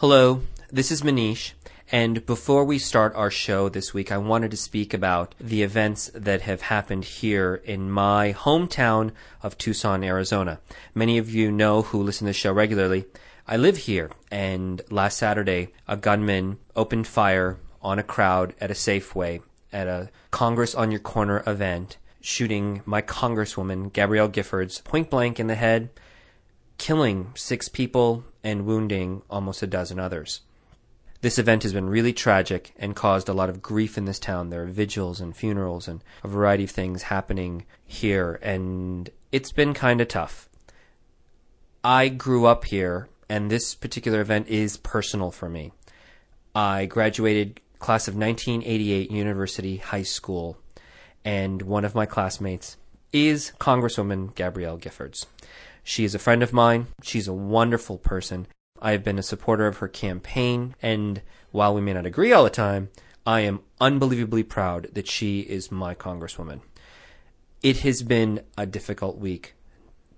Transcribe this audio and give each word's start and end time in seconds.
Hello, 0.00 0.42
this 0.70 0.92
is 0.92 1.00
Manish. 1.00 1.52
And 1.90 2.26
before 2.26 2.66
we 2.66 2.78
start 2.78 3.14
our 3.14 3.30
show 3.30 3.70
this 3.70 3.94
week, 3.94 4.12
I 4.12 4.18
wanted 4.18 4.50
to 4.50 4.56
speak 4.58 4.92
about 4.92 5.34
the 5.40 5.62
events 5.62 6.10
that 6.12 6.42
have 6.42 6.60
happened 6.60 7.06
here 7.06 7.62
in 7.64 7.90
my 7.90 8.34
hometown 8.34 9.12
of 9.42 9.56
Tucson, 9.56 10.04
Arizona. 10.04 10.60
Many 10.94 11.16
of 11.16 11.30
you 11.30 11.50
know 11.50 11.80
who 11.80 12.02
listen 12.02 12.26
to 12.26 12.28
the 12.28 12.34
show 12.34 12.52
regularly. 12.52 13.06
I 13.48 13.56
live 13.56 13.78
here, 13.78 14.10
and 14.30 14.82
last 14.90 15.16
Saturday, 15.16 15.72
a 15.88 15.96
gunman 15.96 16.58
opened 16.76 17.06
fire 17.06 17.56
on 17.80 17.98
a 17.98 18.02
crowd 18.02 18.52
at 18.60 18.70
a 18.70 18.74
Safeway 18.74 19.40
at 19.72 19.86
a 19.86 20.10
Congress 20.30 20.74
on 20.74 20.90
Your 20.90 21.00
Corner 21.00 21.42
event, 21.46 21.96
shooting 22.20 22.82
my 22.84 23.00
congresswoman, 23.00 23.90
Gabrielle 23.94 24.28
Giffords, 24.28 24.84
point 24.84 25.08
blank 25.08 25.40
in 25.40 25.46
the 25.46 25.54
head, 25.54 25.88
killing 26.78 27.32
six 27.34 27.68
people 27.68 28.24
and 28.44 28.66
wounding 28.66 29.22
almost 29.28 29.62
a 29.62 29.66
dozen 29.66 29.98
others. 29.98 30.40
This 31.22 31.38
event 31.38 31.62
has 31.62 31.72
been 31.72 31.88
really 31.88 32.12
tragic 32.12 32.72
and 32.78 32.94
caused 32.94 33.28
a 33.28 33.32
lot 33.32 33.48
of 33.48 33.62
grief 33.62 33.96
in 33.96 34.04
this 34.04 34.18
town. 34.18 34.50
There 34.50 34.62
are 34.62 34.66
vigils 34.66 35.20
and 35.20 35.36
funerals 35.36 35.88
and 35.88 36.04
a 36.22 36.28
variety 36.28 36.64
of 36.64 36.70
things 36.70 37.02
happening 37.02 37.64
here, 37.84 38.38
and 38.42 39.10
it's 39.32 39.50
been 39.50 39.74
kind 39.74 40.00
of 40.00 40.08
tough. 40.08 40.48
I 41.82 42.08
grew 42.08 42.46
up 42.46 42.64
here, 42.66 43.08
and 43.28 43.50
this 43.50 43.74
particular 43.74 44.20
event 44.20 44.48
is 44.48 44.76
personal 44.76 45.30
for 45.30 45.48
me. 45.48 45.72
I 46.54 46.86
graduated 46.86 47.60
class 47.78 48.08
of 48.08 48.14
1988 48.14 49.10
University 49.10 49.78
High 49.78 50.02
School, 50.02 50.58
and 51.24 51.62
one 51.62 51.84
of 51.84 51.94
my 51.94 52.06
classmates 52.06 52.76
is 53.12 53.52
Congresswoman 53.58 54.34
Gabrielle 54.34 54.78
Giffords. 54.78 55.26
She 55.88 56.02
is 56.02 56.16
a 56.16 56.18
friend 56.18 56.42
of 56.42 56.52
mine. 56.52 56.88
She's 57.00 57.28
a 57.28 57.32
wonderful 57.32 57.96
person. 57.96 58.48
I 58.82 58.90
have 58.90 59.04
been 59.04 59.20
a 59.20 59.22
supporter 59.22 59.68
of 59.68 59.76
her 59.76 59.86
campaign, 59.86 60.74
and 60.82 61.22
while 61.52 61.72
we 61.72 61.80
may 61.80 61.92
not 61.92 62.04
agree 62.04 62.32
all 62.32 62.42
the 62.42 62.50
time, 62.50 62.88
I 63.24 63.42
am 63.42 63.60
unbelievably 63.80 64.42
proud 64.42 64.88
that 64.94 65.06
she 65.06 65.42
is 65.42 65.70
my 65.70 65.94
Congresswoman. 65.94 66.62
It 67.62 67.78
has 67.78 68.02
been 68.02 68.40
a 68.58 68.66
difficult 68.66 69.18
week, 69.18 69.54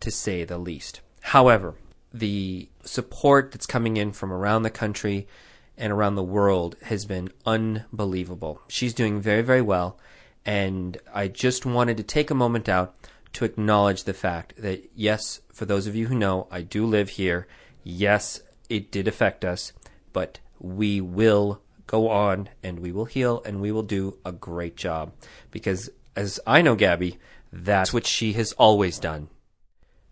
to 0.01 0.11
say 0.11 0.43
the 0.43 0.57
least. 0.57 1.03
However, 1.21 1.75
the 2.15 2.71
support 2.83 3.53
that's 3.53 3.67
coming 3.67 3.99
in 3.99 4.13
from 4.13 4.33
around 4.33 4.63
the 4.63 4.71
country 4.71 5.29
and 5.77 5.93
around 5.93 6.15
the 6.15 6.23
world 6.23 6.77
has 6.85 7.05
been 7.05 7.29
unbelievable. 7.45 8.63
She's 8.69 8.95
doing 8.95 9.21
very, 9.21 9.43
very 9.43 9.63
well, 9.63 9.99
and 10.47 10.97
I 11.13 11.29
just 11.29 11.67
wanted 11.67 11.99
to 11.99 12.03
take 12.05 12.31
a 12.31 12.35
moment 12.35 12.71
out 12.71 12.95
to 13.35 13.45
acknowledge 13.45 14.05
the 14.05 14.15
fact 14.15 14.55
that, 14.59 14.91
yes, 14.95 15.41
for 15.53 15.65
those 15.65 15.87
of 15.87 15.95
you 15.95 16.07
who 16.07 16.15
know, 16.15 16.47
I 16.51 16.63
do 16.63 16.87
live 16.87 17.11
here. 17.11 17.47
Yes, 17.83 18.43
it 18.69 18.91
did 18.91 19.09
affect 19.09 19.45
us, 19.45 19.73
but 20.13 20.41
we 20.59 21.01
will 21.01 21.61
go 21.87 22.11
on 22.11 22.49
and 22.63 22.81
we 22.81 22.93
will 22.93 23.07
heal 23.07 23.43
and 23.45 23.61
we 23.61 23.73
will 23.73 23.83
do 23.83 24.19
a 24.25 24.33
great 24.33 24.77
job. 24.77 25.13
Because 25.51 25.91
as 26.17 26.41
I 26.47 26.63
know 26.63 26.75
Gabby, 26.75 27.19
that's 27.53 27.93
what 27.93 28.07
she 28.07 28.35
has 28.35 28.53
always 28.53 28.99
done. 28.99 29.29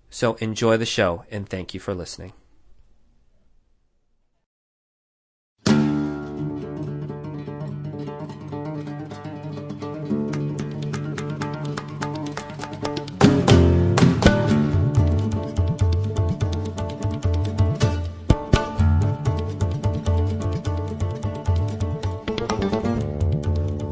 So 0.09 0.35
enjoy 0.35 0.77
the 0.77 0.87
show 0.87 1.25
and 1.31 1.49
thank 1.49 1.75
you 1.75 1.81
for 1.81 1.95
listening. 1.95 2.33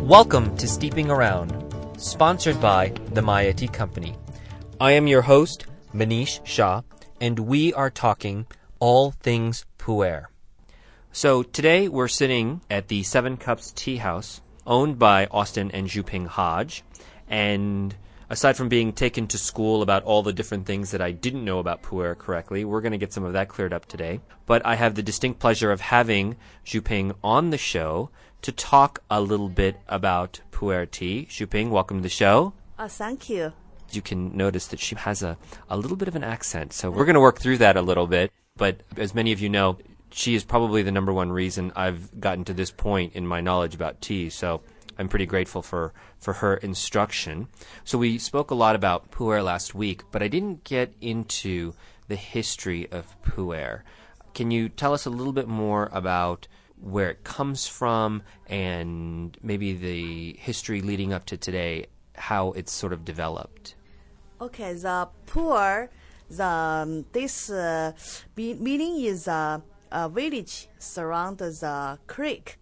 Welcome 0.04 0.54
to 0.58 0.68
Steeping 0.68 1.10
Around, 1.10 1.96
sponsored 1.96 2.60
by 2.60 2.92
the 3.14 3.22
Maya 3.22 3.54
Tea 3.54 3.68
Company. 3.68 4.14
I 4.78 4.92
am 4.92 5.06
your 5.06 5.22
host, 5.22 5.64
Manish 5.94 6.44
Shah, 6.44 6.82
and 7.22 7.38
we 7.38 7.72
are 7.72 7.88
talking 7.88 8.46
all 8.80 9.12
things 9.12 9.64
pu'er. 9.78 10.26
So 11.10 11.42
today 11.42 11.88
we're 11.88 12.08
sitting 12.08 12.60
at 12.68 12.88
the 12.88 13.02
Seven 13.02 13.38
Cups 13.38 13.72
Tea 13.72 13.96
House, 13.96 14.42
owned 14.66 14.98
by 14.98 15.24
Austin 15.30 15.70
and 15.70 15.88
Zhuping 15.88 16.26
Hodge, 16.26 16.84
and 17.26 17.94
aside 18.28 18.58
from 18.58 18.68
being 18.68 18.92
taken 18.92 19.26
to 19.28 19.38
school 19.38 19.80
about 19.80 20.04
all 20.04 20.22
the 20.22 20.34
different 20.34 20.66
things 20.66 20.90
that 20.90 21.00
I 21.00 21.12
didn't 21.12 21.46
know 21.46 21.60
about 21.60 21.82
pu'er 21.82 22.16
correctly, 22.16 22.66
we're 22.66 22.82
going 22.82 22.92
to 22.92 22.98
get 22.98 23.14
some 23.14 23.24
of 23.24 23.32
that 23.32 23.48
cleared 23.48 23.72
up 23.72 23.86
today. 23.86 24.20
But 24.44 24.66
I 24.66 24.74
have 24.74 24.96
the 24.96 25.02
distinct 25.02 25.40
pleasure 25.40 25.72
of 25.72 25.80
having 25.80 26.36
Zhuping 26.66 27.14
on 27.24 27.48
the 27.48 27.58
show 27.58 28.10
to 28.44 28.52
talk 28.52 29.02
a 29.10 29.22
little 29.22 29.48
bit 29.48 29.80
about 29.88 30.38
pu'er 30.52 30.84
tea. 30.90 31.26
Zhuping, 31.30 31.70
welcome 31.70 31.96
to 31.96 32.02
the 32.02 32.10
show. 32.10 32.52
Oh, 32.78 32.88
thank 32.88 33.30
you. 33.30 33.54
You 33.90 34.02
can 34.02 34.36
notice 34.36 34.66
that 34.66 34.80
she 34.80 34.94
has 34.96 35.22
a, 35.22 35.38
a 35.70 35.78
little 35.78 35.96
bit 35.96 36.08
of 36.08 36.14
an 36.14 36.24
accent, 36.24 36.74
so 36.74 36.90
we're 36.90 37.06
going 37.06 37.14
to 37.14 37.20
work 37.20 37.38
through 37.38 37.56
that 37.58 37.78
a 37.78 37.80
little 37.80 38.06
bit. 38.06 38.30
But 38.58 38.82
as 38.98 39.14
many 39.14 39.32
of 39.32 39.40
you 39.40 39.48
know, 39.48 39.78
she 40.10 40.34
is 40.34 40.44
probably 40.44 40.82
the 40.82 40.92
number 40.92 41.10
one 41.10 41.32
reason 41.32 41.72
I've 41.74 42.20
gotten 42.20 42.44
to 42.44 42.52
this 42.52 42.70
point 42.70 43.14
in 43.14 43.26
my 43.26 43.40
knowledge 43.40 43.74
about 43.74 44.02
tea. 44.02 44.28
So 44.28 44.60
I'm 44.98 45.08
pretty 45.08 45.26
grateful 45.26 45.62
for, 45.62 45.94
for 46.18 46.34
her 46.34 46.58
instruction. 46.58 47.48
So 47.84 47.96
we 47.96 48.18
spoke 48.18 48.50
a 48.50 48.54
lot 48.54 48.76
about 48.76 49.10
pu'er 49.10 49.42
last 49.42 49.74
week, 49.74 50.02
but 50.12 50.22
I 50.22 50.28
didn't 50.28 50.64
get 50.64 50.92
into 51.00 51.72
the 52.08 52.16
history 52.16 52.88
of 52.92 53.16
pu'er. 53.22 53.84
Can 54.34 54.50
you 54.50 54.68
tell 54.68 54.92
us 54.92 55.06
a 55.06 55.10
little 55.10 55.32
bit 55.32 55.48
more 55.48 55.88
about 55.92 56.46
where 56.84 57.10
it 57.10 57.24
comes 57.24 57.66
from 57.66 58.22
and 58.46 59.36
maybe 59.42 59.72
the 59.72 60.36
history 60.38 60.82
leading 60.82 61.12
up 61.12 61.24
to 61.24 61.36
today, 61.36 61.86
how 62.14 62.52
it's 62.52 62.72
sort 62.72 62.92
of 62.92 63.04
developed? 63.04 63.74
Okay, 64.40 64.74
the 64.74 65.08
pu'er, 65.26 65.88
the 66.28 66.44
um, 66.44 67.06
this 67.12 67.48
uh, 67.50 67.92
meaning 68.36 69.00
is 69.00 69.26
uh, 69.26 69.60
a 69.90 70.08
village 70.08 70.68
surround 70.78 71.38
the 71.38 71.98
creek. 72.06 72.58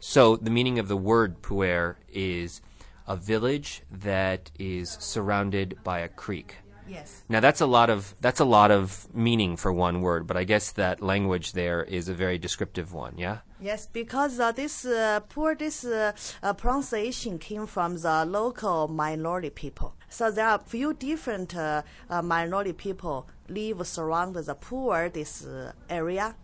So 0.00 0.36
the 0.36 0.50
meaning 0.50 0.78
of 0.80 0.88
the 0.88 0.96
word 0.96 1.40
pu'er 1.40 1.96
is 2.12 2.60
a 3.06 3.16
village 3.16 3.82
that 3.90 4.50
is 4.58 4.96
surrounded 5.00 5.78
by 5.84 6.00
a 6.00 6.08
creek. 6.08 6.56
Yes. 6.88 7.22
Now 7.28 7.40
that's 7.40 7.60
a 7.60 7.66
lot 7.66 7.90
of 7.90 8.14
that's 8.20 8.40
a 8.40 8.44
lot 8.44 8.70
of 8.70 9.08
meaning 9.14 9.56
for 9.56 9.72
one 9.72 10.00
word, 10.02 10.26
but 10.26 10.36
I 10.36 10.44
guess 10.44 10.72
that 10.72 11.00
language 11.00 11.52
there 11.52 11.82
is 11.82 12.08
a 12.08 12.14
very 12.14 12.38
descriptive 12.38 12.92
one. 12.92 13.14
Yeah. 13.16 13.38
Yes, 13.60 13.86
because 13.86 14.38
uh, 14.38 14.52
this 14.52 14.84
uh, 14.84 15.20
pu'er 15.28 15.58
this 15.58 15.84
uh, 15.84 16.12
uh 16.42 16.52
pronunciation 16.52 17.38
came 17.38 17.66
from 17.66 17.96
the 17.98 18.24
local 18.24 18.88
minority 18.88 19.50
people. 19.50 19.94
So 20.08 20.30
there 20.30 20.48
are 20.48 20.58
few 20.58 20.92
different 20.92 21.56
uh, 21.56 21.82
uh, 22.10 22.22
minority 22.22 22.72
people 22.72 23.26
live 23.48 23.86
surround 23.86 24.34
the 24.34 24.54
pu'er 24.54 25.12
this 25.12 25.46
area. 25.88 26.34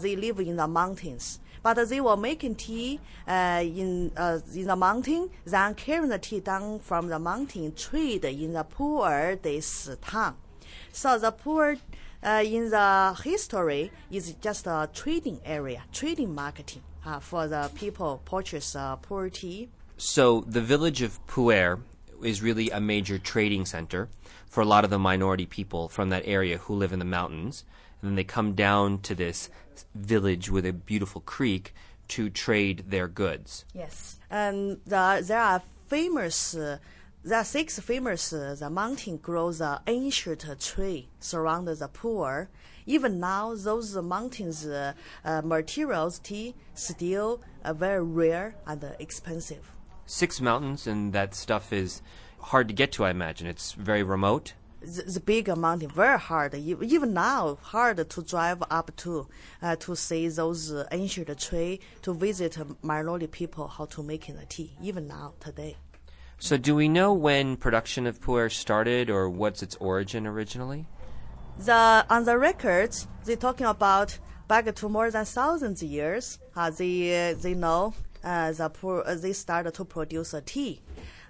they 0.00 0.16
live 0.16 0.38
in 0.38 0.56
the 0.56 0.68
mountains 0.68 1.40
but 1.74 1.88
they 1.88 2.00
were 2.00 2.16
making 2.16 2.54
tea 2.54 2.98
uh, 3.26 3.62
in 3.62 4.10
uh, 4.16 4.38
in 4.54 4.66
the 4.66 4.76
mountain, 4.76 5.28
then 5.44 5.74
carrying 5.74 6.08
the 6.08 6.18
tea 6.18 6.40
down 6.40 6.78
from 6.78 7.08
the 7.08 7.18
mountain, 7.18 7.74
trade 7.74 8.24
in 8.24 8.54
the 8.54 8.64
pu'er 8.64 9.40
this 9.42 9.90
town. 10.00 10.34
So 10.92 11.18
the 11.18 11.32
pu'er 11.32 11.78
uh, 12.22 12.42
in 12.44 12.70
the 12.70 13.14
history 13.22 13.90
is 14.10 14.34
just 14.40 14.66
a 14.66 14.88
trading 14.94 15.40
area, 15.44 15.82
trading 15.92 16.34
marketing 16.34 16.82
uh, 17.04 17.20
for 17.20 17.46
the 17.46 17.70
people 17.74 18.22
purchase 18.24 18.74
uh, 18.74 18.96
pu'er 18.96 19.30
tea. 19.30 19.68
So 19.98 20.44
the 20.46 20.62
village 20.62 21.02
of 21.02 21.18
Pu'er 21.26 21.80
is 22.22 22.40
really 22.40 22.70
a 22.70 22.80
major 22.80 23.18
trading 23.18 23.66
center 23.66 24.08
for 24.46 24.62
a 24.62 24.64
lot 24.64 24.84
of 24.84 24.90
the 24.90 24.98
minority 24.98 25.44
people 25.44 25.88
from 25.88 26.08
that 26.10 26.22
area 26.24 26.56
who 26.58 26.74
live 26.74 26.92
in 26.92 26.98
the 26.98 27.04
mountains. 27.04 27.64
And 28.00 28.10
then 28.10 28.16
they 28.16 28.24
come 28.24 28.54
down 28.54 28.98
to 29.00 29.14
this 29.14 29.50
village 29.94 30.50
with 30.50 30.66
a 30.66 30.72
beautiful 30.72 31.20
creek 31.20 31.74
to 32.08 32.30
trade 32.30 32.84
their 32.88 33.08
goods. 33.08 33.64
Yes, 33.74 34.18
and 34.30 34.80
the, 34.86 35.22
there 35.26 35.40
are 35.40 35.62
famous. 35.86 36.54
Uh, 36.54 36.78
there 37.24 37.38
are 37.38 37.44
six 37.44 37.78
famous. 37.80 38.32
Uh, 38.32 38.56
the 38.58 38.70
mountain 38.70 39.18
grows 39.18 39.60
an 39.60 39.78
ancient 39.86 40.44
tree 40.60 41.08
surround 41.20 41.68
the 41.68 41.88
pool. 41.88 42.46
Even 42.86 43.20
now, 43.20 43.54
those 43.54 43.94
mountains 43.96 44.64
uh, 44.64 44.94
uh 45.24 45.42
materials 45.42 46.18
tea 46.20 46.54
still 46.74 47.40
uh, 47.64 47.72
very 47.72 48.02
rare 48.02 48.54
and 48.66 48.82
expensive. 48.98 49.72
Six 50.06 50.40
mountains, 50.40 50.86
and 50.86 51.12
that 51.12 51.34
stuff 51.34 51.72
is 51.72 52.00
hard 52.40 52.68
to 52.68 52.74
get 52.74 52.92
to. 52.92 53.04
I 53.04 53.10
imagine 53.10 53.46
it's 53.46 53.72
very 53.72 54.02
remote 54.02 54.54
the, 54.80 55.02
the 55.02 55.20
big 55.20 55.54
mountain 55.56 55.90
very 55.90 56.18
hard. 56.18 56.54
Even 56.54 57.14
now, 57.14 57.58
hard 57.62 58.08
to 58.08 58.22
drive 58.22 58.62
up 58.70 58.94
to 58.96 59.26
uh, 59.62 59.76
to 59.76 59.96
see 59.96 60.28
those 60.28 60.72
ancient 60.92 61.38
tree 61.40 61.80
to 62.02 62.14
visit 62.14 62.58
minority 62.82 63.26
people 63.26 63.68
how 63.68 63.86
to 63.86 64.02
make 64.02 64.26
the 64.26 64.46
tea. 64.46 64.72
Even 64.82 65.08
now 65.08 65.34
today. 65.40 65.76
So, 66.38 66.56
do 66.56 66.74
we 66.74 66.88
know 66.88 67.12
when 67.12 67.56
production 67.56 68.06
of 68.06 68.20
pu'er 68.20 68.50
started, 68.50 69.10
or 69.10 69.28
what's 69.28 69.62
its 69.62 69.76
origin 69.80 70.26
originally? 70.26 70.86
The 71.58 72.06
on 72.08 72.24
the 72.24 72.38
records, 72.38 73.08
they're 73.24 73.36
talking 73.36 73.66
about 73.66 74.18
back 74.46 74.72
to 74.72 74.88
more 74.88 75.10
than 75.10 75.24
thousands 75.24 75.82
years, 75.82 76.38
uh, 76.54 76.70
they 76.70 77.34
they 77.40 77.54
know 77.54 77.94
uh, 78.22 78.52
the 78.52 78.70
pu'er, 78.70 79.02
uh, 79.06 79.14
they 79.16 79.32
started 79.32 79.74
to 79.74 79.84
produce 79.84 80.32
a 80.34 80.40
tea. 80.40 80.80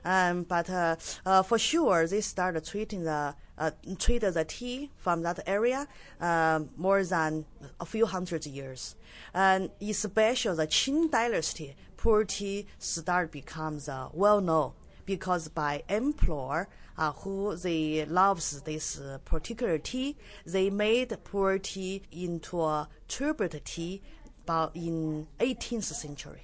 Um, 0.04 0.44
but 0.44 0.70
uh, 0.70 0.96
uh, 1.26 1.42
for 1.42 1.58
sure, 1.58 2.06
they 2.06 2.20
started 2.20 2.64
treating 2.64 3.04
the 3.04 3.34
uh, 3.58 3.70
the 3.82 4.44
tea 4.46 4.90
from 4.96 5.22
that 5.22 5.40
area 5.46 5.88
um, 6.20 6.70
more 6.76 7.02
than 7.04 7.44
a 7.80 7.84
few 7.84 8.06
hundred 8.06 8.46
years, 8.46 8.94
and 9.34 9.70
especially 9.80 10.56
the 10.56 10.66
Qing 10.66 11.10
dynasty, 11.10 11.74
pu'er 11.96 12.26
tea 12.26 12.66
start 12.78 13.32
becomes 13.32 13.88
uh, 13.88 14.08
well 14.12 14.40
known 14.40 14.72
because 15.04 15.48
by 15.48 15.82
emperor 15.88 16.68
uh, 16.96 17.12
who 17.12 17.56
they 17.56 18.04
loves 18.04 18.60
this 18.62 19.00
uh, 19.00 19.18
particular 19.24 19.78
tea, 19.78 20.16
they 20.44 20.70
made 20.70 21.10
pu'er 21.24 21.60
tea 21.62 22.02
into 22.12 22.60
a 22.60 22.88
tribute 23.08 23.60
tea 23.64 24.02
about 24.44 24.74
in 24.74 25.26
18th 25.40 25.84
century. 25.84 26.42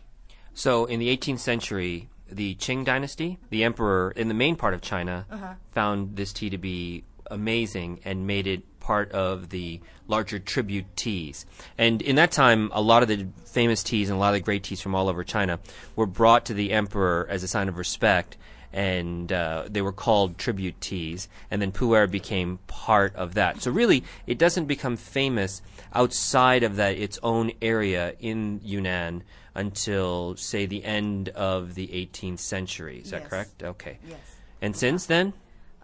So 0.55 0.85
in 0.85 1.01
the 1.01 1.15
18th 1.17 1.41
century, 1.41 2.09
the 2.31 2.55
Qing 2.57 2.85
dynasty, 2.85 3.39
the 3.51 3.65
emperor 3.65 4.13
in 4.17 4.29
the 4.29 4.35
main 4.35 4.57
part 4.57 4.75
of 4.75 4.81
China, 4.81 5.27
Uh-huh. 5.31 5.55
found 5.73 6.17
this 6.17 6.33
tea 6.33 6.51
to 6.51 6.59
be 6.59 7.05
amazing 7.31 8.01
and 8.05 8.27
made 8.27 8.47
it 8.47 8.63
part 8.81 9.11
of 9.13 9.49
the 9.49 9.81
larger 10.09 10.39
tribute 10.39 10.85
teas. 10.97 11.47
And 11.79 12.03
in 12.03 12.17
that 12.17 12.31
time, 12.33 12.71
a 12.75 12.83
lot 12.83 13.03
of 13.03 13.09
the 13.09 13.27
famous 13.47 13.83
teas 13.83 14.11
and 14.11 14.17
a 14.17 14.21
lot 14.21 14.29
of 14.29 14.35
the 14.35 14.41
great 14.41 14.63
teas 14.63 14.81
from 14.81 14.95
all 14.95 15.09
over 15.09 15.25
China 15.25 15.59
were 15.97 16.07
brought 16.07 16.45
to 16.47 16.55
the 16.55 16.73
emperor 16.73 17.27
as 17.31 17.43
a 17.43 17.49
sign 17.49 17.69
of 17.69 17.79
respect. 17.79 18.37
And 18.73 19.33
uh, 19.33 19.69
they 19.71 19.81
were 19.83 19.93
called 19.93 20.37
tribute 20.37 20.81
teas, 20.81 21.29
and 21.49 21.63
then 21.63 21.71
pu'er 21.71 22.11
became 22.11 22.59
part 22.67 23.15
of 23.15 23.35
that. 23.35 23.63
So 23.63 23.71
really, 23.71 24.03
it 24.27 24.37
doesn't 24.37 24.65
become 24.67 24.97
famous 24.97 25.63
outside 25.95 26.65
of 26.65 26.75
that 26.75 26.99
its 26.99 27.17
own 27.23 27.53
area 27.63 28.15
in 28.19 28.61
Yunnan 28.65 29.23
until, 29.55 30.37
say, 30.37 30.67
the 30.67 30.85
end 30.85 31.29
of 31.31 31.75
the 31.75 31.89
18th 31.89 32.41
century. 32.41 32.99
Is 32.99 33.11
that 33.11 33.29
correct? 33.29 33.63
Okay. 33.63 33.99
Yes. 34.09 34.19
And 34.61 34.77
since 34.77 35.07
then? 35.07 35.33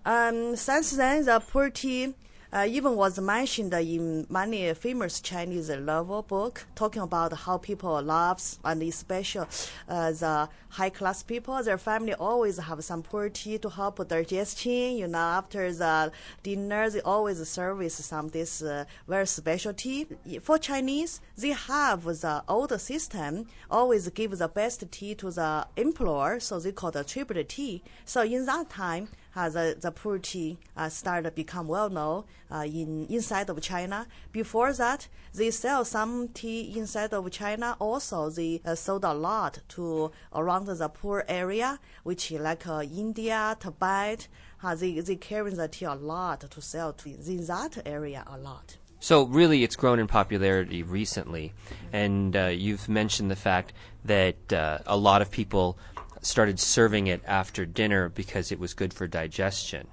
Um, 0.05 0.57
since 0.57 0.93
then, 0.93 1.25
the 1.25 1.71
tea 1.71 2.15
uh, 2.53 2.67
even 2.69 2.97
was 2.97 3.19
mentioned 3.21 3.73
in 3.75 4.27
many 4.29 4.73
famous 4.75 5.21
Chinese 5.21 5.69
novel 5.69 6.23
book, 6.23 6.67
talking 6.75 7.03
about 7.03 7.33
how 7.33 7.59
people 7.59 8.03
loves 8.03 8.59
and 8.65 8.83
especially 8.83 9.47
uh, 9.89 10.11
the 10.13 10.49
high 10.71 10.91
class 10.91 11.23
people, 11.23 11.63
their 11.63 11.79
family 11.79 12.15
always 12.15 12.59
have 12.59 12.83
some 12.85 13.03
pu'er 13.03 13.33
tea 13.33 13.59
to 13.59 13.69
help 13.69 14.07
digestion. 14.09 14.97
You 14.97 15.09
know, 15.09 15.19
after 15.19 15.73
the 15.73 16.13
dinner, 16.43 16.91
they 16.91 17.01
always 17.03 17.47
service 17.49 17.95
some 17.95 18.29
this 18.29 18.63
uh, 18.63 18.85
very 19.07 19.27
special 19.27 19.73
tea. 19.73 20.07
For 20.41 20.59
Chinese, 20.59 21.21
they 21.37 21.51
have 21.51 22.05
the 22.05 22.43
old 22.49 22.81
system, 22.81 23.47
always 23.71 24.09
give 24.11 24.39
the 24.39 24.49
best 24.49 24.91
tea 24.91 25.15
to 25.17 25.31
the 25.31 25.67
employer, 25.77 26.41
so 26.41 26.59
they 26.59 26.73
call 26.73 26.91
the 26.91 27.05
tribute 27.05 27.49
tea. 27.49 27.83
So 28.05 28.23
in 28.23 28.47
that 28.47 28.71
time, 28.71 29.09
the, 29.49 29.77
the 29.81 29.93
pu'er 29.93 30.21
tea 30.21 30.59
uh, 30.77 30.89
started 30.89 31.31
to 31.31 31.35
become 31.35 31.69
well 31.69 31.89
known 31.89 32.25
uh, 32.51 32.65
in 32.67 33.07
inside 33.07 33.49
of 33.49 33.61
China. 33.63 34.07
Before 34.33 34.73
that, 34.73 35.09
they 35.35 35.51
sell 35.51 35.85
some 35.85 36.29
tea 36.29 36.73
inside 36.77 37.15
of 37.15 37.31
China. 37.31 37.77
Also, 37.79 38.29
they 38.31 38.61
uh, 38.65 38.75
sold 38.75 39.05
a 39.05 39.15
lot 39.15 39.61
to 39.69 40.11
around 40.35 40.67
the 40.67 40.89
pu'er 40.89 41.25
area, 41.29 41.79
which 42.03 42.31
like 42.33 42.67
uh, 42.67 42.83
India, 42.83 43.57
Tibet. 43.59 44.29
Uh, 44.63 44.75
they 44.75 45.01
they 45.01 45.17
carry 45.17 45.53
the 45.53 45.69
tea 45.69 45.87
a 45.87 45.95
lot 45.95 46.41
to 46.51 46.61
sell 46.61 46.93
to 46.93 47.09
in 47.09 47.47
that 47.47 47.81
area 47.87 48.25
a 48.27 48.37
lot. 48.37 48.77
So 49.03 49.25
really, 49.25 49.65
it's 49.65 49.77
grown 49.77 49.99
in 49.99 50.07
popularity 50.07 50.83
recently, 50.83 51.55
and 51.91 52.37
uh, 52.37 52.47
you've 52.47 52.87
mentioned 52.87 53.31
the 53.31 53.37
fact 53.37 53.73
that 54.05 54.53
uh, 54.53 54.81
a 54.85 54.97
lot 54.97 55.23
of 55.23 55.31
people 55.31 55.79
started 56.23 56.61
serving 56.61 57.07
it 57.07 57.23
after 57.27 57.65
dinner 57.65 58.09
because 58.09 58.53
it 58.53 58.59
was 58.59 58.75
good 58.75 58.93
for 58.93 59.07
digestion. 59.07 59.87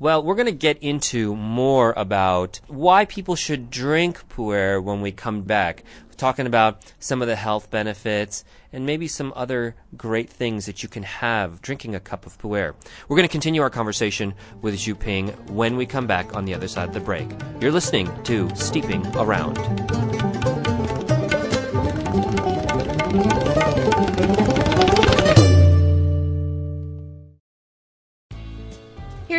Well, 0.00 0.22
we're 0.22 0.36
going 0.36 0.46
to 0.46 0.52
get 0.52 0.78
into 0.78 1.34
more 1.34 1.92
about 1.96 2.60
why 2.68 3.04
people 3.04 3.34
should 3.34 3.68
drink 3.68 4.28
pu'er 4.28 4.80
when 4.80 5.00
we 5.00 5.10
come 5.10 5.42
back. 5.42 5.82
Talking 6.16 6.46
about 6.46 6.92
some 7.00 7.20
of 7.20 7.28
the 7.28 7.36
health 7.36 7.70
benefits 7.70 8.44
and 8.72 8.86
maybe 8.86 9.08
some 9.08 9.32
other 9.34 9.74
great 9.96 10.30
things 10.30 10.66
that 10.66 10.82
you 10.82 10.88
can 10.88 11.02
have 11.02 11.62
drinking 11.62 11.94
a 11.94 12.00
cup 12.00 12.26
of 12.26 12.38
pu'er. 12.38 12.74
We're 13.08 13.16
going 13.16 13.28
to 13.28 13.32
continue 13.32 13.62
our 13.62 13.70
conversation 13.70 14.34
with 14.62 14.74
Zhuping 14.76 15.50
when 15.50 15.76
we 15.76 15.86
come 15.86 16.06
back 16.06 16.36
on 16.36 16.44
the 16.44 16.54
other 16.54 16.68
side 16.68 16.88
of 16.88 16.94
the 16.94 17.00
break. 17.00 17.28
You're 17.60 17.72
listening 17.72 18.10
to 18.24 18.54
Steeping 18.54 19.04
Around. 19.16 19.58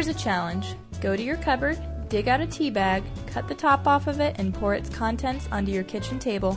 A 0.09 0.13
challenge. 0.13 0.75
Go 1.01 1.15
to 1.15 1.23
your 1.23 1.37
cupboard, 1.37 1.79
dig 2.09 2.27
out 2.27 2.41
a 2.41 2.47
tea 2.47 2.69
bag, 2.69 3.03
cut 3.27 3.47
the 3.47 3.55
top 3.55 3.87
off 3.87 4.07
of 4.07 4.19
it, 4.19 4.35
and 4.39 4.53
pour 4.53 4.73
its 4.73 4.89
contents 4.89 5.47
onto 5.51 5.71
your 5.71 5.83
kitchen 5.83 6.19
table. 6.19 6.55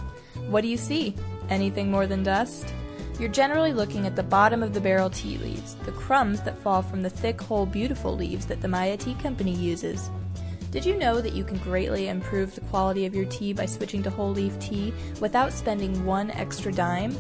What 0.49 0.63
do 0.63 0.69
you 0.69 0.77
see? 0.77 1.15
Anything 1.51 1.91
more 1.91 2.07
than 2.07 2.23
dust? 2.23 2.73
You're 3.21 3.29
generally 3.29 3.73
looking 3.73 4.07
at 4.07 4.17
the 4.17 4.23
bottom 4.23 4.63
of 4.63 4.73
the 4.73 4.81
barrel 4.81 5.11
tea 5.11 5.37
leaves, 5.39 5.75
the 5.85 5.93
crumbs 5.93 6.41
that 6.43 6.59
fall 6.59 6.83
from 6.83 7.03
the 7.03 7.11
thick, 7.11 7.41
whole, 7.41 7.67
beautiful 7.67 8.17
leaves 8.17 8.47
that 8.47 8.63
the 8.63 8.69
Maya 8.69 8.97
Tea 8.97 9.15
Company 9.15 9.55
uses. 9.55 10.11
Did 10.71 10.87
you 10.87 10.97
know 10.97 11.21
that 11.21 11.35
you 11.35 11.45
can 11.45 11.59
greatly 11.59 12.09
improve 12.09 12.55
the 12.55 12.63
quality 12.63 13.05
of 13.05 13.15
your 13.15 13.27
tea 13.27 13.53
by 13.53 13.67
switching 13.67 14.03
to 14.05 14.11
whole 14.11 14.31
leaf 14.31 14.59
tea 14.59 14.95
without 15.21 15.53
spending 15.53 16.07
one 16.07 16.31
extra 16.31 16.73
dime? 16.73 17.15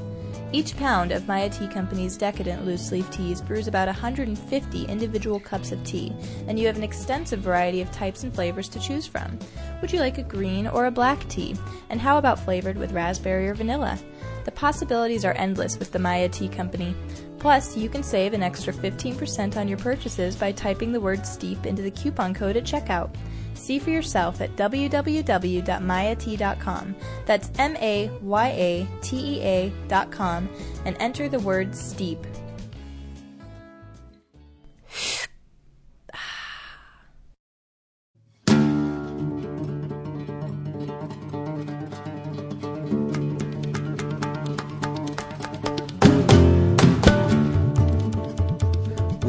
Each 0.55 0.77
pound 0.77 1.13
of 1.13 1.27
Maya 1.27 1.49
Tea 1.49 1.67
Company's 1.67 2.19
decadent 2.19 2.67
loose 2.67 2.93
leaf 2.93 3.11
teas 3.11 3.41
brews 3.41 3.69
about 3.69 3.89
150 3.89 4.85
individual 4.85 5.41
cups 5.41 5.73
of 5.73 5.83
tea, 5.83 6.15
and 6.47 6.59
you 6.59 6.67
have 6.67 6.77
an 6.77 6.83
extensive 6.83 7.41
variety 7.41 7.81
of 7.81 7.91
types 7.91 8.23
and 8.23 8.35
flavors 8.35 8.69
to 8.69 8.79
choose 8.79 9.07
from. 9.07 9.39
Would 9.81 9.95
you 9.95 9.99
like 9.99 10.19
a 10.19 10.23
green 10.23 10.67
or 10.67 10.85
a 10.85 10.91
black 10.91 11.27
tea? 11.31 11.57
And 11.89 11.99
how 11.99 12.19
about 12.19 12.39
flavored 12.39 12.77
with 12.77 12.93
raspberry 12.93 13.49
or 13.49 13.55
vanilla? 13.55 13.99
The 14.45 14.53
possibilities 14.53 15.25
are 15.25 15.33
endless 15.33 15.79
with 15.79 15.91
the 15.91 15.99
Maya 15.99 16.29
Tea 16.29 16.49
Company. 16.49 16.95
Plus, 17.43 17.77
you 17.77 17.89
can 17.89 18.05
save 18.05 18.35
an 18.35 18.43
extra 18.43 18.73
15% 18.73 19.57
on 19.57 19.67
your 19.67 19.79
purchases 19.79 20.37
by 20.37 20.53
typing 20.53 20.93
the 20.93 21.01
word 21.01 21.27
STEEP 21.27 21.67
into 21.67 21.83
the 21.83 21.91
coupon 21.91 22.33
code 22.33 22.57
at 22.57 22.63
checkout. 22.63 23.13
See 23.55 23.81
for 23.81 23.91
yourself 23.91 24.41
at 24.41 24.55
www.mayatea.com. 24.55 26.97
That's 27.27 27.51
M 27.59 27.77
A 27.79 28.09
Y 28.23 28.49
A 28.49 28.87
T 29.01 29.17
E 29.17 29.43
A.com 29.43 30.49
and 30.85 30.97
enter 31.01 31.29
the 31.29 31.41
word 31.41 31.75
STEEP. 31.75 32.25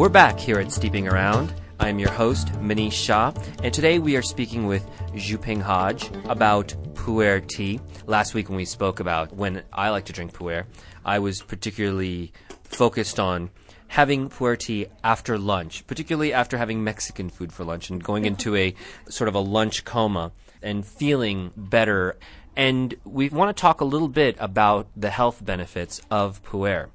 We're 0.03 0.09
back 0.09 0.37
here 0.37 0.59
at 0.59 0.69
Steeping 0.69 1.07
Around. 1.07 1.53
I'm 1.79 1.97
your 1.97 2.11
host, 2.11 2.49
Manish 2.59 2.91
Shah, 2.91 3.31
and 3.63 3.73
today 3.73 3.99
we 3.99 4.17
are 4.17 4.21
speaking 4.21 4.67
with 4.67 4.85
Zhuping 5.13 5.61
Hodge 5.61 6.11
about 6.25 6.75
pu'er 6.93 7.39
tea. 7.47 7.79
Last 8.05 8.33
week 8.33 8.49
when 8.49 8.57
we 8.57 8.65
spoke 8.65 8.99
about 8.99 9.33
when 9.33 9.63
I 9.71 9.91
like 9.91 10.03
to 10.07 10.11
drink 10.11 10.33
pu'er, 10.33 10.65
I 11.05 11.19
was 11.19 11.41
particularly 11.41 12.33
focused 12.65 13.17
on 13.17 13.49
having 13.87 14.27
pu'er 14.27 14.59
tea 14.59 14.87
after 15.05 15.37
lunch, 15.37 15.87
particularly 15.87 16.33
after 16.33 16.57
having 16.57 16.83
Mexican 16.83 17.29
food 17.29 17.53
for 17.53 17.63
lunch 17.63 17.89
and 17.89 18.03
going 18.03 18.25
into 18.25 18.57
a 18.57 18.75
sort 19.07 19.29
of 19.29 19.35
a 19.35 19.39
lunch 19.39 19.85
coma 19.85 20.33
and 20.61 20.85
feeling 20.85 21.53
better. 21.55 22.17
And 22.57 22.93
we 23.05 23.29
want 23.29 23.55
to 23.55 23.61
talk 23.61 23.79
a 23.79 23.85
little 23.85 24.09
bit 24.09 24.35
about 24.37 24.89
the 24.97 25.11
health 25.11 25.45
benefits 25.45 26.01
of 26.11 26.43
pu'er 26.43 26.89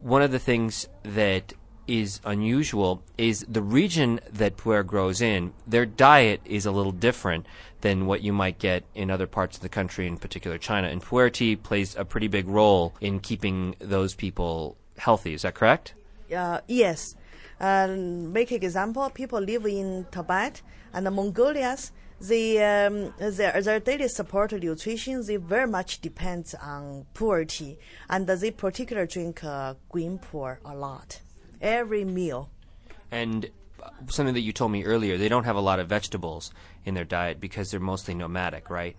one 0.00 0.22
of 0.22 0.30
the 0.30 0.38
things 0.38 0.88
that 1.02 1.52
is 1.88 2.20
unusual 2.24 3.02
is 3.16 3.44
the 3.48 3.62
region 3.62 4.20
that 4.30 4.56
pu'er 4.56 4.86
grows 4.86 5.20
in. 5.20 5.52
Their 5.66 5.86
diet 5.86 6.40
is 6.44 6.66
a 6.66 6.70
little 6.70 6.92
different 6.92 7.46
than 7.80 8.06
what 8.06 8.20
you 8.20 8.32
might 8.32 8.58
get 8.58 8.84
in 8.94 9.10
other 9.10 9.26
parts 9.26 9.56
of 9.56 9.62
the 9.62 9.68
country, 9.68 10.06
in 10.06 10.18
particular 10.18 10.58
China. 10.58 10.88
And 10.88 11.02
pu'er 11.02 11.32
tea 11.32 11.56
plays 11.56 11.96
a 11.96 12.04
pretty 12.04 12.28
big 12.28 12.46
role 12.46 12.94
in 13.00 13.20
keeping 13.20 13.74
those 13.78 14.14
people 14.14 14.76
healthy. 14.98 15.34
Is 15.34 15.42
that 15.42 15.54
correct? 15.54 15.94
Uh, 16.34 16.60
yes. 16.68 17.16
Um, 17.60 18.32
make 18.32 18.52
example, 18.52 19.08
people 19.10 19.40
live 19.40 19.66
in 19.66 20.06
Tibet 20.10 20.62
and 20.92 21.06
the 21.06 21.10
Mongolians. 21.10 21.92
They, 22.20 22.58
um, 22.64 23.14
their, 23.18 23.62
their 23.62 23.80
daily 23.80 24.08
support 24.08 24.52
nutrition, 24.52 25.24
they 25.24 25.36
very 25.36 25.68
much 25.68 26.00
depends 26.00 26.54
on 26.54 27.06
pu'er 27.14 27.46
tea. 27.46 27.78
And 28.10 28.26
they 28.26 28.50
particularly 28.50 29.08
drink 29.08 29.44
uh, 29.44 29.74
green 29.88 30.18
pu'er 30.18 30.58
a 30.64 30.74
lot. 30.74 31.20
Every 31.60 32.04
meal. 32.04 32.50
And 33.10 33.50
uh, 33.82 33.90
something 34.08 34.34
that 34.34 34.40
you 34.40 34.52
told 34.52 34.72
me 34.72 34.84
earlier, 34.84 35.16
they 35.16 35.28
don't 35.28 35.44
have 35.44 35.56
a 35.56 35.60
lot 35.60 35.80
of 35.80 35.88
vegetables 35.88 36.52
in 36.84 36.94
their 36.94 37.04
diet 37.04 37.40
because 37.40 37.70
they're 37.70 37.80
mostly 37.80 38.14
nomadic, 38.14 38.70
right? 38.70 38.96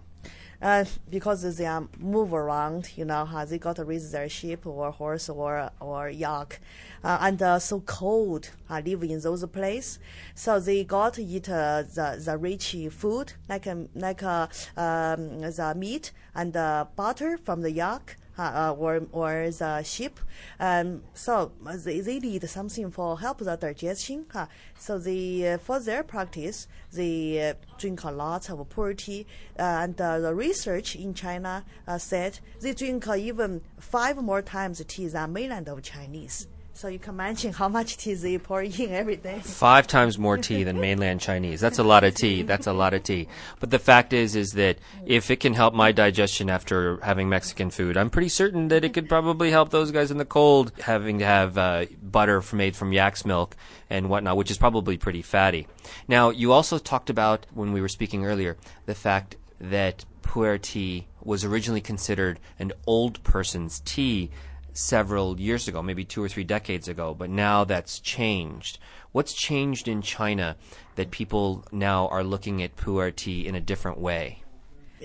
uh, 0.62 0.86
because 1.10 1.58
they 1.58 1.66
are 1.66 1.88
move 2.00 2.34
around, 2.34 2.92
you 2.96 3.06
know, 3.06 3.28
uh, 3.34 3.46
they 3.46 3.58
got 3.58 3.78
to 3.78 3.86
raise 3.86 4.12
their 4.12 4.28
sheep 4.28 4.66
or 4.66 4.92
horse 4.92 5.30
or 5.30 5.72
or 5.80 6.10
yak, 6.10 6.60
uh, 7.04 7.18
and 7.22 7.42
uh, 7.42 7.60
so 7.60 7.80
cold, 7.82 8.50
uh, 8.70 8.82
live 8.86 9.04
in 9.04 9.20
those 9.22 9.46
places. 9.48 10.00
So 10.36 10.60
they 10.60 10.84
got 10.84 11.14
to 11.16 11.24
eat 11.24 11.50
uh, 11.50 11.84
the 11.84 12.22
the 12.24 12.38
rich 12.38 12.76
food 12.92 13.34
like 13.48 13.68
um, 13.68 13.88
like 13.96 14.24
uh, 14.24 14.48
um, 14.76 15.40
the 15.40 15.74
meat 15.78 16.12
and 16.36 16.56
uh, 16.56 16.86
butter 16.96 17.38
from 17.38 17.62
the 17.62 17.72
yak. 17.72 18.18
Uh, 18.40 18.74
or 18.80 19.02
or 19.12 19.50
the 19.52 19.84
sheep, 19.84 20.18
um, 20.62 21.04
so 21.14 21.52
they, 21.84 22.00
they 22.00 22.20
need 22.20 22.50
something 22.50 22.90
for 22.90 23.20
help 23.20 23.40
the 23.40 23.58
digestion. 23.58 24.26
Uh, 24.34 24.46
so 24.78 24.98
they 24.98 25.54
uh, 25.54 25.58
for 25.58 25.78
their 25.82 26.04
practice 26.04 26.66
they 26.94 27.50
uh, 27.50 27.54
drink 27.78 28.02
a 28.06 28.12
lot 28.12 28.50
of 28.50 28.58
pu'er 28.70 28.96
tea, 28.96 29.26
uh, 29.60 29.84
and 29.84 30.00
uh, 30.00 30.20
the 30.20 30.34
research 30.34 30.96
in 30.96 31.14
China 31.14 31.66
uh, 31.86 31.98
said 31.98 32.40
they 32.62 32.74
drink 32.74 33.06
uh, 33.10 33.16
even 33.16 33.62
five 33.78 34.16
more 34.24 34.42
times 34.42 34.82
tea 34.88 35.08
than 35.08 35.34
mainland 35.34 35.68
of 35.68 35.82
Chinese. 35.84 36.48
So 36.80 36.88
you 36.88 36.98
can 36.98 37.16
imagine 37.16 37.52
how 37.52 37.68
much 37.68 37.98
tea 37.98 38.14
they 38.14 38.38
pour 38.38 38.62
in 38.62 38.94
every 38.94 39.18
day. 39.18 39.40
Five 39.44 39.86
times 39.86 40.18
more 40.18 40.38
tea 40.38 40.64
than 40.64 40.80
mainland 40.80 41.20
Chinese. 41.20 41.60
That's 41.60 41.78
a 41.78 41.84
lot 41.84 42.06
of 42.06 42.16
tea. 42.16 42.42
That's 42.42 42.68
a 42.68 42.72
lot 42.72 42.94
of 42.94 43.04
tea. 43.04 43.28
But 43.60 43.70
the 43.70 43.80
fact 43.80 44.14
is, 44.14 44.34
is 44.34 44.54
that 44.54 44.78
if 45.06 45.30
it 45.30 45.42
can 45.42 45.56
help 45.56 45.74
my 45.74 45.92
digestion 45.92 46.50
after 46.50 46.98
having 47.02 47.28
Mexican 47.28 47.70
food, 47.70 47.98
I'm 47.98 48.10
pretty 48.10 48.30
certain 48.30 48.70
that 48.70 48.86
it 48.86 48.94
could 48.94 49.10
probably 49.10 49.52
help 49.52 49.72
those 49.72 49.92
guys 49.92 50.10
in 50.10 50.20
the 50.20 50.24
cold 50.24 50.72
having 50.80 51.20
to 51.20 51.26
have 51.26 51.58
uh, 51.58 51.86
butter 52.02 52.42
made 52.54 52.78
from 52.78 52.94
yak's 52.94 53.26
milk 53.26 53.58
and 53.90 54.10
whatnot, 54.10 54.38
which 54.38 54.50
is 54.50 54.58
probably 54.58 54.96
pretty 54.96 55.22
fatty. 55.22 55.68
Now, 56.08 56.30
you 56.30 56.54
also 56.54 56.78
talked 56.78 57.10
about 57.10 57.46
when 57.54 57.74
we 57.74 57.82
were 57.82 57.90
speaking 57.90 58.26
earlier 58.26 58.56
the 58.86 58.96
fact 58.96 59.36
that 59.60 60.06
pu'er 60.22 60.62
tea 60.62 61.08
was 61.22 61.44
originally 61.44 61.82
considered 61.82 62.40
an 62.58 62.72
old 62.88 63.22
person's 63.24 63.82
tea 63.82 64.32
several 64.80 65.40
years 65.40 65.68
ago, 65.68 65.84
maybe 65.84 66.06
two 66.06 66.24
or 66.24 66.30
three 66.30 66.46
decades 66.46 66.88
ago, 66.88 67.14
but 67.14 67.30
now 67.30 67.66
that's 67.66 68.00
changed. 68.00 68.80
What's 69.12 69.34
changed 69.34 69.88
in 69.88 70.02
China 70.02 70.56
that 70.96 71.12
people 71.12 71.66
now 71.72 72.08
are 72.08 72.24
looking 72.24 72.64
at 72.64 72.78
pu'er 72.78 73.14
tea 73.14 73.46
in 73.46 73.56
a 73.56 73.62
different 73.62 74.00
way? 74.00 74.44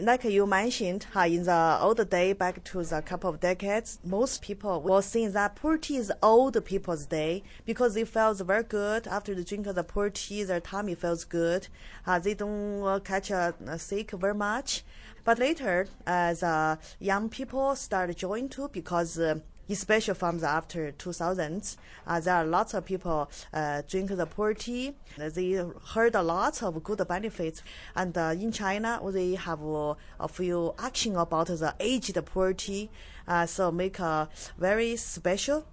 Like 0.01 0.25
you 0.25 0.47
mentioned, 0.47 1.07
uh, 1.15 1.21
in 1.21 1.45
the 1.45 1.79
old 1.81 2.09
day, 2.11 2.33
back 2.33 2.65
to 2.65 2.83
the 2.83 3.01
couple 3.03 3.31
of 3.31 3.39
decades, 3.41 4.01
most 4.05 4.43
people 4.43 4.81
were 4.83 5.03
saying 5.03 5.33
that 5.33 5.57
pu'er 5.57 5.81
tea 5.81 5.97
is 5.97 6.13
old 6.23 6.65
people's 6.65 7.07
day 7.07 7.43
because 7.65 7.95
they 7.95 8.05
felt 8.05 8.39
very 8.39 8.65
good 8.65 9.07
after 9.07 9.35
the 9.35 9.45
drink 9.45 9.67
of 9.67 9.75
the 9.77 9.85
pu'er 9.85 10.13
tea. 10.13 10.43
Their 10.45 10.61
tummy 10.61 10.95
feels 10.95 11.25
good. 11.25 11.69
Uh, 12.07 12.19
they 12.19 12.35
don't 12.35 12.83
uh, 12.83 12.99
catch 13.01 13.31
a, 13.31 13.55
a 13.67 13.79
sick 13.79 14.11
very 14.13 14.35
much. 14.35 14.85
But 15.25 15.39
later, 15.39 15.87
as 16.07 16.43
uh, 16.43 16.77
young 16.99 17.29
people 17.29 17.75
start 17.77 18.15
joining 18.17 18.49
too, 18.51 18.69
because 18.73 19.19
uh, 19.19 19.39
especially 19.69 20.15
from 20.15 20.39
the 20.39 20.49
after 20.49 20.93
2000s, 20.93 21.77
uh, 22.07 22.21
there 22.21 22.35
are 22.35 22.45
lots 22.45 22.75
of 22.75 22.85
people 22.85 23.31
uh, 23.53 23.83
drink 23.89 24.11
the 24.11 24.27
pu'er 24.27 24.57
tea. 24.57 24.95
They 25.17 25.65
heard 25.95 26.15
a 26.15 26.23
lot 26.23 26.63
of 26.63 26.83
good 26.83 27.07
benefits. 27.09 27.63
And 27.95 28.17
uh, 28.17 28.35
in 28.39 28.53
China, 28.53 29.01
they 29.05 29.35
have 29.35 29.63
uh, 29.65 29.95
a 30.21 30.29
few 30.29 30.75
action 30.79 31.17
about 31.17 31.49
the 31.49 31.75
aged 31.81 32.17
pu'er 32.17 32.57
tea, 32.57 32.91
uh, 33.27 33.47
so 33.47 33.71
make 33.71 33.99
a 33.99 34.29
very 34.59 34.97
special. 34.97 35.65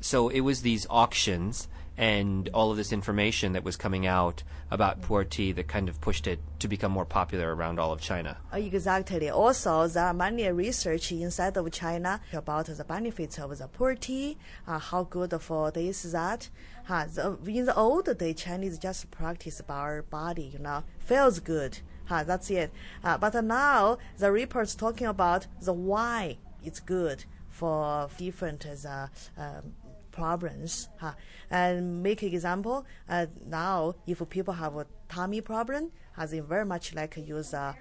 So 0.00 0.28
it 0.28 0.40
was 0.40 0.62
these 0.62 0.86
auctions 0.90 1.68
and 1.96 2.48
all 2.52 2.70
of 2.70 2.76
this 2.76 2.92
information 2.92 3.52
that 3.52 3.64
was 3.64 3.76
coming 3.76 4.06
out 4.06 4.42
about 4.70 5.00
pu'er 5.00 5.28
tea 5.28 5.52
that 5.52 5.68
kind 5.68 5.88
of 5.88 6.00
pushed 6.00 6.26
it 6.26 6.40
to 6.58 6.68
become 6.68 6.92
more 6.92 7.04
popular 7.04 7.54
around 7.54 7.78
all 7.78 7.92
of 7.92 8.00
China. 8.00 8.36
Uh, 8.52 8.56
Exactly. 8.56 9.30
Also, 9.30 9.86
there 9.88 10.04
are 10.04 10.14
many 10.14 10.46
research 10.50 11.12
inside 11.12 11.56
of 11.56 11.70
China 11.70 12.20
about 12.32 12.66
the 12.66 12.84
benefits 12.84 13.38
of 13.38 13.56
the 13.56 13.68
pu'er 13.68 13.98
tea, 13.98 14.36
uh, 14.66 14.78
how 14.78 15.04
good 15.04 15.32
for 15.40 15.70
this, 15.70 16.02
that. 16.02 16.50
Uh, 16.88 17.06
the, 17.06 17.38
in 17.46 17.64
the 17.64 17.74
old 17.74 18.16
day, 18.18 18.32
Chinese 18.34 18.78
just 18.78 19.10
practice 19.10 19.60
our 19.68 20.02
body, 20.02 20.50
you 20.52 20.58
know, 20.58 20.84
feels 20.98 21.40
good. 21.40 21.78
Uh, 22.08 22.22
that's 22.22 22.50
it. 22.50 22.70
Uh, 23.02 23.18
but 23.18 23.34
now, 23.44 23.98
the 24.18 24.30
reports 24.30 24.74
talking 24.74 25.06
about 25.06 25.46
the 25.60 25.72
why 25.72 26.36
it's 26.62 26.80
good 26.80 27.24
for 27.48 28.08
different 28.18 28.66
uh, 28.66 29.06
um, 29.38 29.72
problems. 30.20 30.88
Huh? 31.02 31.14
And 31.50 32.02
make 32.02 32.22
example, 32.22 32.86
uh, 33.08 33.26
now 33.46 33.94
if 34.06 34.18
people 34.36 34.54
have 34.54 34.74
a 34.76 34.86
tummy 35.08 35.40
problem, 35.40 35.92
uh, 36.18 36.26
they 36.26 36.40
very 36.40 36.64
much 36.64 36.94
like 36.94 37.16
use 37.16 37.52
uh, 37.54 37.74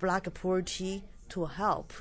black 0.00 0.24
pu'er 0.38 0.64
tea 0.64 1.04
to 1.28 1.44
help. 1.44 1.92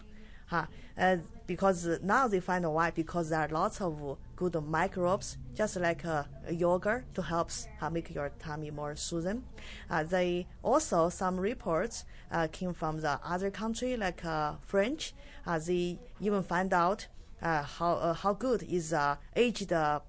Huh? 0.47 0.65
Uh, 0.97 1.17
because 1.47 1.79
now 2.03 2.27
they 2.27 2.39
find 2.39 2.63
why 2.71 2.91
because 2.91 3.29
there 3.29 3.39
are 3.39 3.47
lots 3.49 3.81
of 3.81 4.17
good 4.35 4.55
microbes, 4.63 5.37
just 5.55 5.75
like 5.77 6.05
uh, 6.05 6.23
yogurt 6.49 7.03
to 7.15 7.21
help 7.21 7.49
uh, 7.81 7.89
make 7.89 8.13
your 8.13 8.31
tummy 8.39 8.71
more 8.71 8.95
soothing. 8.95 9.43
Uh, 9.89 10.03
they 10.03 10.47
also 10.63 11.09
some 11.09 11.37
reports 11.39 12.05
uh, 12.31 12.47
came 12.51 12.73
from 12.73 13.01
the 13.01 13.19
other 13.23 13.51
country 13.51 13.97
like 13.97 14.23
uh, 14.23 14.53
French. 14.65 15.13
They 15.65 15.99
even 16.21 16.43
find 16.43 16.73
out 16.73 17.07
how 17.63 17.93
uh, 17.93 18.13
how 18.13 18.33
good 18.33 18.63
is 18.63 18.93
uh, 18.93 19.15
aged 19.35 19.71
uh, 19.73 19.99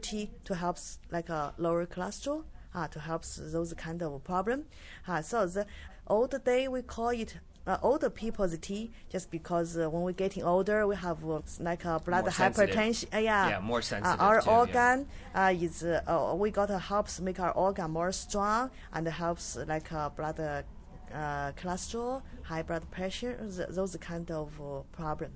tea 0.00 0.30
to 0.44 0.54
help 0.54 0.76
like 1.10 1.28
uh, 1.30 1.50
lower 1.58 1.86
cholesterol, 1.86 2.44
uh, 2.74 2.86
to 2.88 3.00
help 3.00 3.24
those 3.24 3.72
kind 3.74 4.02
of 4.02 4.22
problem. 4.24 4.64
Uh, 5.08 5.20
so 5.22 5.46
the 5.46 5.66
old 6.06 6.34
day 6.44 6.68
we 6.68 6.82
call 6.82 7.08
it. 7.10 7.38
Uh, 7.64 7.78
older 7.80 8.10
people's 8.10 8.58
tea, 8.58 8.90
just 9.08 9.30
because 9.30 9.78
uh, 9.78 9.88
when 9.88 10.02
we're 10.02 10.10
getting 10.10 10.42
older, 10.42 10.84
we 10.84 10.96
have 10.96 11.24
uh, 11.24 11.38
like 11.60 11.86
uh, 11.86 11.96
blood 12.00 12.24
More 12.24 12.30
hypertension. 12.32 13.06
Uh, 13.14 13.18
yeah, 13.18 13.50
Yeah, 13.50 13.60
more 13.60 13.78
Uh, 13.78 13.82
sensitive 13.82 14.20
our 14.20 14.40
too, 14.40 14.50
yeah. 14.50 14.58
organ 14.58 15.06
uh, 15.32 15.54
is 15.66 15.84
uh, 15.84 16.02
uh, 16.08 16.34
we 16.34 16.50
got 16.50 16.66
to 16.66 16.78
helps 16.80 17.20
make 17.20 17.38
our 17.38 17.52
organ 17.52 17.92
more 17.92 18.10
strong 18.10 18.68
and 18.92 19.06
helps 19.06 19.56
like 19.68 19.92
uh, 19.92 20.08
blood 20.08 20.40
uh, 20.40 20.62
uh, 21.14 21.52
cholesterol, 21.52 22.22
high 22.42 22.62
blood 22.62 22.82
pressure, 22.90 23.34
th- 23.56 23.68
those 23.70 23.96
kind 23.98 24.28
of 24.32 24.48
uh, 24.60 24.80
problem. 24.90 25.30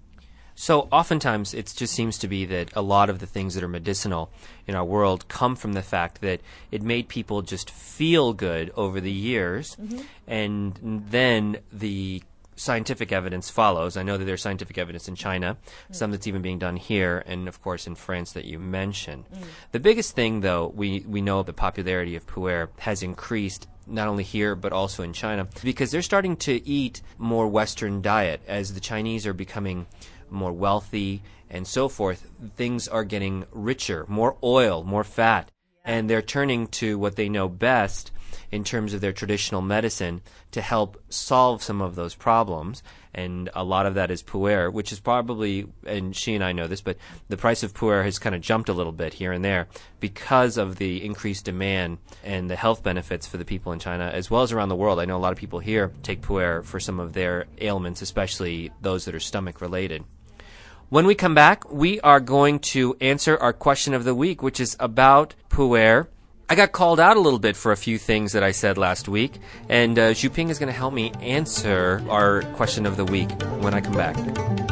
So 0.57 0.89
oftentimes 0.91 1.53
it 1.55 1.73
just 1.77 1.95
seems 1.95 2.19
to 2.19 2.29
be 2.29 2.47
that 2.47 2.75
a 2.75 2.83
lot 2.83 3.11
of 3.11 3.19
the 3.19 3.27
things 3.27 3.55
that 3.55 3.63
are 3.63 3.69
medicinal 3.69 4.31
in 4.67 4.75
our 4.75 4.85
world 4.85 5.29
come 5.29 5.55
from 5.55 5.75
the 5.75 5.83
fact 5.83 6.23
that 6.23 6.41
it 6.73 6.83
made 6.83 7.09
people 7.09 7.43
just 7.43 7.71
feel 7.71 8.33
good 8.33 8.73
over 8.75 9.01
the 9.01 9.13
years, 9.13 9.77
mm-hmm. 9.77 10.01
and 10.27 11.05
then 11.11 11.59
the 11.71 12.23
scientific 12.57 13.13
evidence 13.13 13.51
follows. 13.51 13.99
I 13.99 14.03
know 14.03 14.17
that 14.17 14.25
there's 14.25 14.41
scientific 14.41 14.79
evidence 14.79 15.09
in 15.09 15.15
China, 15.15 15.59
mm. 15.91 15.95
some 15.95 16.11
that's 16.11 16.27
even 16.27 16.41
being 16.41 16.59
done 16.59 16.77
here, 16.77 17.23
and 17.27 17.49
of 17.49 17.61
course 17.61 17.87
in 17.87 17.95
France 17.95 18.33
that 18.33 18.47
you 18.47 18.59
mentioned. 18.59 19.27
Mm. 19.33 19.43
The 19.73 19.81
biggest 19.81 20.15
thing, 20.15 20.41
though, 20.41 20.73
we 20.75 21.05
we 21.07 21.21
know 21.21 21.43
the 21.43 21.53
popularity 21.53 22.17
of 22.17 22.27
pu'er 22.27 22.69
has 22.79 23.03
increased 23.03 23.69
not 23.87 24.09
only 24.09 24.25
here 24.25 24.57
but 24.57 24.73
also 24.73 25.05
in 25.05 25.13
China 25.13 25.47
because 25.63 25.93
they're 25.93 26.03
starting 26.03 26.37
to 26.37 26.67
eat 26.69 27.03
more 27.19 27.47
Western 27.47 28.03
diet 28.03 28.41
as 28.49 28.75
the 28.75 28.81
Chinese 28.81 29.27
are 29.27 29.33
becoming 29.33 29.87
more 30.31 30.53
wealthy 30.53 31.23
and 31.51 31.67
so 31.67 31.89
forth. 31.89 32.29
Things 32.57 32.89
are 32.89 33.05
getting 33.05 33.47
richer, 33.53 34.05
more 34.09 34.37
oil, 34.43 34.83
more 34.85 35.05
fat, 35.05 35.51
and 35.85 36.11
they're 36.11 36.23
turning 36.23 36.67
to 36.67 36.99
what 36.99 37.17
they 37.17 37.29
know 37.29 37.49
best 37.49 38.11
in 38.51 38.65
terms 38.65 38.93
of 38.93 39.01
their 39.01 39.13
traditional 39.13 39.61
medicine 39.61 40.21
to 40.51 40.61
help 40.61 41.01
solve 41.09 41.63
some 41.63 41.81
of 41.81 41.95
those 41.95 42.15
problems. 42.15 42.83
And 43.15 43.49
a 43.55 43.65
lot 43.65 43.87
of 43.87 43.95
that 43.95 44.11
is 44.11 44.23
pu'er, 44.23 44.71
which 44.71 44.93
is 44.93 45.01
probably, 45.01 45.67
and 45.87 46.15
she 46.15 46.35
and 46.35 46.45
I 46.45 46.53
know 46.53 46.67
this, 46.67 46.83
but 46.83 46.99
the 47.29 47.37
price 47.37 47.63
of 47.63 47.73
pu'er 47.73 48.05
has 48.05 48.19
kind 48.19 48.35
of 48.35 48.43
jumped 48.43 48.69
a 48.69 48.75
little 48.75 48.93
bit 48.93 49.15
here 49.15 49.33
and 49.33 49.45
there 49.45 49.69
because 50.01 50.59
of 50.59 50.77
the 50.77 51.05
increased 51.05 51.45
demand 51.45 51.99
and 52.23 52.51
the 52.51 52.57
health 52.57 52.83
benefits 52.83 53.27
for 53.27 53.39
the 53.39 53.45
people 53.45 53.73
in 53.73 53.79
China 53.79 54.11
as 54.13 54.31
well 54.31 54.43
as 54.43 54.53
around 54.53 54.69
the 54.69 54.77
world. 54.77 55.01
I 55.01 55.07
know 55.07 55.17
a 55.17 55.19
lot 55.19 55.33
of 55.33 55.39
people 55.39 55.61
here 55.61 55.93
take 56.03 56.21
pu'er 56.21 56.65
for 56.65 56.79
some 56.79 57.01
of 57.01 57.15
their 57.15 57.47
ailments, 57.61 58.03
especially 58.03 58.71
those 58.83 59.07
that 59.07 59.15
are 59.15 59.21
stomach 59.21 59.61
related. 59.61 60.05
When 60.89 61.05
we 61.05 61.17
come 61.17 61.35
back, 61.35 61.69
we 61.69 62.01
are 62.03 62.21
going 62.21 62.61
to 62.71 62.97
answer 63.01 63.37
our 63.37 63.53
question 63.53 63.93
of 63.93 64.05
the 64.05 64.15
week, 64.15 64.41
which 64.41 64.61
is 64.61 64.77
about 64.79 65.35
pu'er. 65.51 66.07
I 66.49 66.55
got 66.55 66.71
called 66.71 67.01
out 67.01 67.17
a 67.17 67.21
little 67.21 67.41
bit 67.41 67.57
for 67.57 67.73
a 67.73 67.77
few 67.77 67.99
things 67.99 68.31
that 68.35 68.45
I 68.45 68.53
said 68.53 68.79
last 68.79 69.09
week, 69.09 69.41
and 69.69 69.99
uh, 69.99 70.11
Zhuping 70.13 70.49
is 70.49 70.61
going 70.61 70.73
to 70.73 70.79
help 70.79 70.95
me 70.95 71.11
answer 71.21 72.05
our 72.09 72.43
question 72.55 72.87
of 72.87 72.97
the 72.97 73.05
week 73.05 73.31
when 73.63 73.75
I 73.75 73.81
come 73.81 73.95
back. 73.95 74.66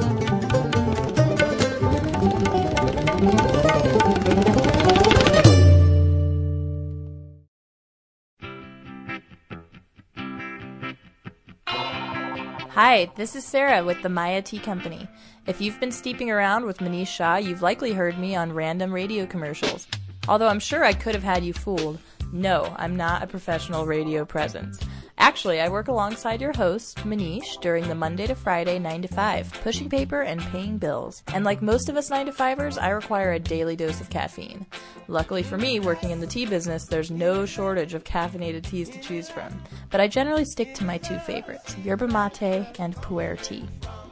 Hi, 12.87 13.11
this 13.17 13.35
is 13.35 13.47
Sarah 13.47 13.83
with 13.83 14.03
the 14.03 14.11
Maya 14.11 14.43
Tea 14.43 14.59
Company. 14.59 15.09
If 15.47 15.59
you've 15.59 15.81
been 15.81 15.91
steeping 15.91 16.31
around 16.31 16.67
with 16.67 16.81
Manish 16.81 17.07
Shah, 17.07 17.37
you've 17.37 17.63
likely 17.63 17.95
heard 17.95 18.19
me 18.19 18.37
on 18.37 18.53
random 18.53 18.93
radio 18.93 19.25
commercials. 19.25 19.87
Although 20.29 20.49
I'm 20.49 20.61
sure 20.61 20.85
I 20.85 20.93
could 20.93 21.15
have 21.15 21.25
had 21.25 21.47
you 21.47 21.55
fooled. 21.55 21.99
No, 22.31 22.75
I'm 22.77 22.95
not 22.95 23.23
a 23.23 23.27
professional 23.27 23.87
radio 23.87 24.27
presence. 24.27 24.79
Actually, 25.25 25.59
I 25.59 25.71
work 25.71 25.89
alongside 25.89 26.43
your 26.43 26.53
host, 26.53 26.99
Manish, 26.99 27.59
during 27.63 27.89
the 27.89 27.95
Monday 27.95 28.27
to 28.27 28.35
Friday 28.35 28.79
9 28.79 29.01
to 29.01 29.09
5, 29.09 29.53
pushing 29.63 29.89
paper 29.89 30.21
and 30.21 30.39
paying 30.39 30.77
bills. 30.77 31.23
And 31.29 31.47
like 31.47 31.63
most 31.63 31.89
of 31.89 31.97
us 31.97 32.11
9 32.11 32.27
to 32.27 32.33
5ers, 32.33 32.77
I 32.79 32.91
require 32.91 33.33
a 33.33 33.39
daily 33.39 33.75
dose 33.75 34.03
of 34.03 34.11
caffeine. 34.11 34.67
Luckily 35.09 35.43
for 35.43 35.57
me, 35.57 35.81
working 35.81 36.11
in 36.11 36.21
the 36.21 36.27
tea 36.27 36.45
business, 36.45 36.85
there's 36.85 37.11
no 37.11 37.47
shortage 37.47 37.95
of 37.95 38.05
caffeinated 38.05 38.65
teas 38.65 38.91
to 38.91 39.01
choose 39.01 39.31
from. 39.31 39.63
But 39.91 40.03
I 40.03 40.09
generally 40.09 40.45
stick 40.45 40.75
to 40.75 40.85
my 40.85 40.99
two 40.99 41.19
favorites, 41.21 41.75
yerba 41.79 42.07
mate 42.07 42.79
and 42.79 42.95
pu'er 42.97 43.43
tea. 43.43 43.67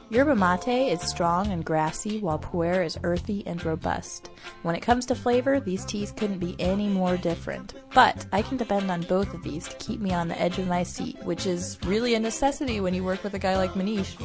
Yerba 0.09 0.35
mate 0.35 0.91
is 0.91 1.01
strong 1.01 1.47
and 1.47 1.65
grassy, 1.65 2.19
while 2.19 2.37
pu'er 2.37 2.85
is 2.85 2.99
earthy 3.03 3.41
and 3.47 3.63
robust. 3.65 4.29
When 4.61 4.75
it 4.75 4.81
comes 4.81 5.05
to 5.07 5.15
flavor, 5.15 5.59
these 5.59 5.85
teas 5.85 6.11
couldn't 6.11 6.39
be 6.39 6.55
any 6.59 6.87
more 6.87 7.17
different. 7.17 7.73
But 7.95 8.25
I 8.31 8.41
can 8.41 8.57
depend 8.57 8.91
on 8.91 9.01
both 9.03 9.33
of 9.33 9.43
these 9.43 9.67
to 9.67 9.75
keep 9.77 9.99
me 9.99 10.13
on 10.13 10.27
the 10.27 10.39
edge 10.39 10.59
of 10.59 10.67
my 10.67 10.83
seat, 10.83 11.17
which 11.23 11.45
is 11.45 11.79
really 11.85 12.13
a 12.15 12.19
necessity 12.19 12.79
when 12.79 12.93
you 12.93 13.03
work 13.03 13.23
with 13.23 13.33
a 13.33 13.39
guy 13.39 13.57
like 13.57 13.71
Manish. 13.71 14.19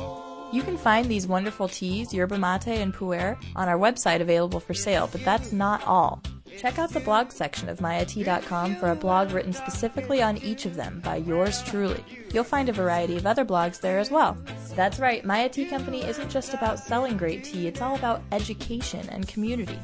You 0.53 0.63
can 0.63 0.77
find 0.77 1.07
these 1.07 1.27
wonderful 1.27 1.69
teas, 1.69 2.13
yerba 2.13 2.39
mate 2.39 2.69
and 2.69 2.93
pu'er, 2.93 3.37
on 3.55 3.69
our 3.69 3.79
website 3.79 4.21
available 4.21 4.61
for 4.61 4.75
sale, 4.75 5.09
but 5.11 5.25
that's 5.25 5.53
not 5.53 5.85
all. 5.85 6.23
Check 6.57 6.79
out 6.79 6.91
the 6.91 7.01
blog 7.01 7.33
section 7.33 7.69
of 7.69 7.79
mayatea.com 7.79 8.77
for 8.77 8.91
a 8.91 8.97
blog 8.97 9.33
written 9.33 9.53
specifically 9.53 10.23
on 10.23 10.39
each 10.39 10.67
of 10.67 10.77
them 10.77 11.01
by 11.05 11.17
yours 11.17 11.63
truly. 11.63 12.03
You'll 12.33 12.45
find 12.45 12.69
a 12.69 12.73
variety 12.73 13.17
of 13.17 13.27
other 13.27 13.45
blogs 13.45 13.81
there 13.81 13.99
as 13.99 14.11
well. 14.11 14.37
That's 14.75 14.99
right, 14.99 15.25
Maya 15.25 15.49
Tea 15.49 15.67
Company 15.67 16.05
isn't 16.05 16.31
just 16.31 16.55
about 16.55 16.79
selling 16.79 17.17
great 17.17 17.45
tea, 17.45 17.67
it's 17.67 17.81
all 17.81 17.97
about 17.97 18.23
education 18.33 19.09
and 19.11 19.29
community. 19.29 19.79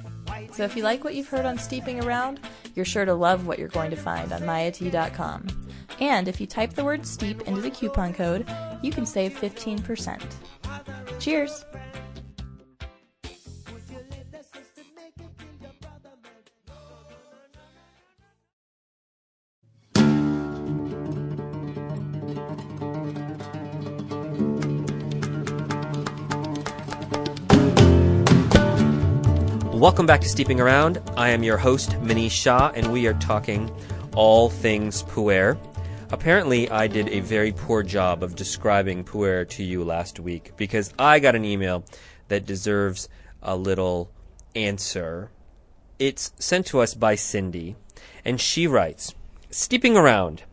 So 0.52 0.64
if 0.64 0.76
you 0.76 0.83
like 0.83 1.04
what 1.04 1.14
you've 1.14 1.28
heard 1.28 1.47
on 1.47 1.59
Steeping 1.59 2.02
Around, 2.04 2.40
you're 2.75 2.85
sure 2.85 3.04
to 3.04 3.14
love 3.14 3.47
what 3.47 3.59
you're 3.59 3.68
going 3.68 3.90
to 3.90 3.97
find 3.97 4.33
on 4.33 4.42
mayatea.com. 4.42 5.47
And 6.00 6.28
if 6.28 6.40
you 6.40 6.47
type 6.47 6.75
the 6.75 6.85
word 6.85 7.06
steep 7.06 7.42
into 7.42 7.61
the 7.61 7.71
coupon 7.71 8.14
code, 8.14 8.47
you 8.83 8.90
can 8.90 9.06
save 9.06 9.35
15%. 9.35 10.23
Cheers! 11.21 11.64
Welcome 29.84 30.06
back 30.06 30.22
to 30.22 30.28
Steeping 30.30 30.62
Around. 30.62 31.02
I 31.14 31.28
am 31.28 31.42
your 31.42 31.58
host, 31.58 31.90
Manish 32.00 32.30
Shah, 32.30 32.72
and 32.74 32.90
we 32.90 33.06
are 33.06 33.12
talking 33.12 33.70
all 34.16 34.48
things 34.48 35.02
pu'er. 35.02 35.58
Apparently, 36.10 36.70
I 36.70 36.86
did 36.86 37.10
a 37.10 37.20
very 37.20 37.52
poor 37.52 37.82
job 37.82 38.22
of 38.22 38.34
describing 38.34 39.04
pu'er 39.04 39.46
to 39.50 39.62
you 39.62 39.84
last 39.84 40.18
week 40.18 40.52
because 40.56 40.90
I 40.98 41.18
got 41.18 41.34
an 41.34 41.44
email 41.44 41.84
that 42.28 42.46
deserves 42.46 43.10
a 43.42 43.58
little 43.58 44.10
answer. 44.56 45.30
It's 45.98 46.32
sent 46.38 46.64
to 46.68 46.80
us 46.80 46.94
by 46.94 47.14
Cindy, 47.16 47.76
and 48.24 48.40
she 48.40 48.66
writes 48.66 49.14
Steeping 49.50 49.98
Around. 49.98 50.44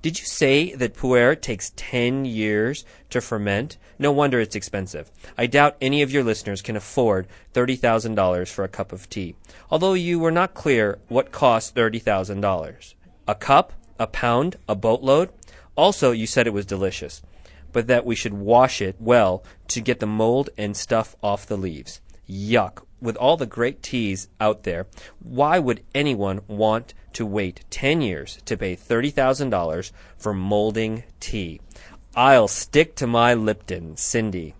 Did 0.00 0.18
you 0.18 0.24
say 0.24 0.74
that 0.76 0.94
pu'er 0.94 1.38
takes 1.38 1.74
10 1.76 2.24
years 2.24 2.86
to 3.10 3.20
ferment? 3.20 3.76
No 3.98 4.12
wonder 4.12 4.40
it's 4.40 4.54
expensive. 4.54 5.10
I 5.36 5.46
doubt 5.46 5.76
any 5.80 6.02
of 6.02 6.12
your 6.12 6.22
listeners 6.22 6.62
can 6.62 6.76
afford 6.76 7.26
$30,000 7.54 8.48
for 8.48 8.64
a 8.64 8.68
cup 8.68 8.92
of 8.92 9.10
tea. 9.10 9.34
Although 9.70 9.94
you 9.94 10.18
were 10.18 10.30
not 10.30 10.54
clear 10.54 10.98
what 11.08 11.32
costs 11.32 11.72
$30,000. 11.72 12.94
A 13.26 13.34
cup? 13.34 13.72
A 13.98 14.06
pound? 14.06 14.56
A 14.68 14.76
boatload? 14.76 15.30
Also, 15.74 16.12
you 16.12 16.26
said 16.26 16.46
it 16.46 16.52
was 16.52 16.66
delicious, 16.66 17.22
but 17.72 17.88
that 17.88 18.06
we 18.06 18.14
should 18.14 18.34
wash 18.34 18.80
it 18.80 18.96
well 19.00 19.44
to 19.68 19.80
get 19.80 20.00
the 20.00 20.06
mold 20.06 20.50
and 20.56 20.76
stuff 20.76 21.16
off 21.22 21.46
the 21.46 21.56
leaves. 21.56 22.00
Yuck. 22.28 22.82
With 23.00 23.16
all 23.16 23.36
the 23.36 23.46
great 23.46 23.80
teas 23.80 24.28
out 24.40 24.64
there, 24.64 24.88
why 25.20 25.60
would 25.60 25.84
anyone 25.94 26.40
want 26.48 26.94
to 27.12 27.24
wait 27.24 27.64
10 27.70 28.00
years 28.00 28.38
to 28.44 28.56
pay 28.56 28.74
$30,000 28.74 29.92
for 30.16 30.34
molding 30.34 31.04
tea? 31.20 31.60
I'll 32.18 32.48
stick 32.48 32.96
to 32.96 33.06
my 33.06 33.34
Lipton, 33.34 33.96
Cindy. 33.96 34.56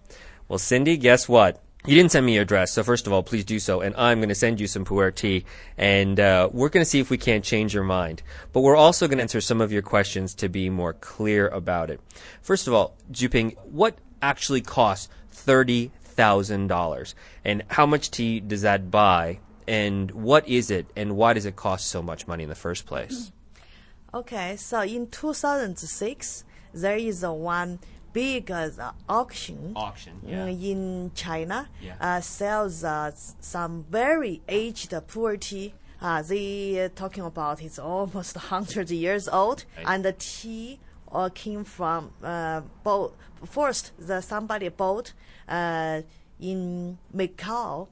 Well, 0.46 0.60
Cindy, 0.60 0.96
guess 0.96 1.28
what? 1.28 1.60
You 1.84 1.96
didn't 1.96 2.12
send 2.12 2.24
me 2.24 2.34
your 2.34 2.44
address, 2.44 2.70
so 2.70 2.84
first 2.84 3.08
of 3.08 3.12
all, 3.12 3.24
please 3.24 3.44
do 3.44 3.58
so, 3.58 3.80
and 3.80 3.96
I'm 3.96 4.20
going 4.20 4.28
to 4.28 4.36
send 4.36 4.60
you 4.60 4.68
some 4.68 4.84
pu'er 4.84 5.12
tea, 5.12 5.44
and 5.76 6.20
uh, 6.20 6.50
we're 6.52 6.68
going 6.68 6.84
to 6.84 6.88
see 6.88 7.00
if 7.00 7.10
we 7.10 7.18
can't 7.18 7.42
change 7.42 7.74
your 7.74 7.82
mind. 7.82 8.22
But 8.52 8.60
we're 8.60 8.76
also 8.76 9.08
going 9.08 9.18
to 9.18 9.22
answer 9.22 9.40
some 9.40 9.60
of 9.60 9.72
your 9.72 9.82
questions 9.82 10.34
to 10.34 10.48
be 10.48 10.70
more 10.70 10.92
clear 10.92 11.48
about 11.48 11.90
it. 11.90 12.00
First 12.42 12.68
of 12.68 12.74
all, 12.74 12.94
Zhuping, 13.10 13.56
what 13.64 13.98
actually 14.22 14.60
costs 14.60 15.08
thirty 15.28 15.90
thousand 16.04 16.68
dollars, 16.68 17.16
and 17.44 17.64
how 17.66 17.86
much 17.86 18.12
tea 18.12 18.38
does 18.38 18.62
that 18.62 18.88
buy, 18.92 19.40
and 19.66 20.12
what 20.12 20.46
is 20.46 20.70
it, 20.70 20.86
and 20.94 21.16
why 21.16 21.32
does 21.32 21.44
it 21.44 21.56
cost 21.56 21.88
so 21.88 22.02
much 22.02 22.28
money 22.28 22.44
in 22.44 22.50
the 22.50 22.54
first 22.54 22.86
place? 22.86 23.32
Okay, 24.14 24.56
so 24.56 24.80
in 24.82 25.08
2006, 25.08 26.44
there 26.72 26.96
is 26.96 27.22
a 27.22 27.32
one 27.32 27.78
big 28.12 28.50
uh, 28.50 28.68
auction 29.08 29.72
Auction, 29.76 30.14
uh, 30.26 30.46
in 30.46 31.10
China 31.14 31.68
Yeah. 31.80 31.94
uh, 32.00 32.20
sells 32.20 32.82
uh, 32.84 33.10
some 33.40 33.84
very 33.90 34.40
aged 34.48 34.90
pu'er 35.06 35.38
tea. 35.38 35.74
Uh, 36.00 36.22
they 36.22 36.84
uh, 36.84 36.88
talking 36.94 37.24
about 37.24 37.60
it's 37.62 37.78
almost 37.78 38.36
hundred 38.36 38.90
years 38.90 39.28
old, 39.28 39.64
Right. 39.76 39.86
and 39.88 40.04
the 40.04 40.12
tea 40.12 40.78
uh, 41.12 41.28
came 41.34 41.64
from 41.64 42.12
uh, 42.22 42.60
boat. 42.84 43.16
First, 43.44 43.92
the 43.98 44.20
somebody 44.20 44.68
bought 44.68 45.12
uh, 45.48 46.02
in 46.40 46.98
Macau. 47.14 47.88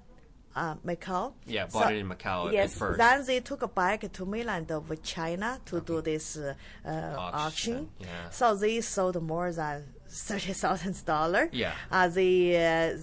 Uh, 0.57 0.75
Macau. 0.87 1.35
Yeah, 1.47 1.67
bought 1.67 1.93
it 1.93 1.99
in 1.99 2.09
Macau 2.09 2.47
at 2.49 2.55
Yes, 2.55 2.79
first. 2.79 2.97
then 2.99 3.27
they 3.27 3.41
took 3.41 3.61
a 3.63 3.69
bike 3.69 4.11
to 4.11 4.25
mainland 4.25 4.73
of 4.73 4.85
China 5.03 5.61
to 5.67 5.81
do 5.83 6.01
this 6.01 6.39
uh, 6.39 6.55
uh, 6.85 6.91
Auction, 7.19 7.41
auction. 7.47 7.89
yeah. 8.01 8.31
So 8.31 8.55
they 8.57 8.81
sold 8.81 9.23
more 9.23 9.53
than 9.53 9.85
thirty 10.09 10.55
thousand 10.55 10.97
dollar. 11.05 11.51
Yeah. 11.53 11.73
Uh, 11.91 12.09
the 12.09 12.57
uh, 12.57 12.61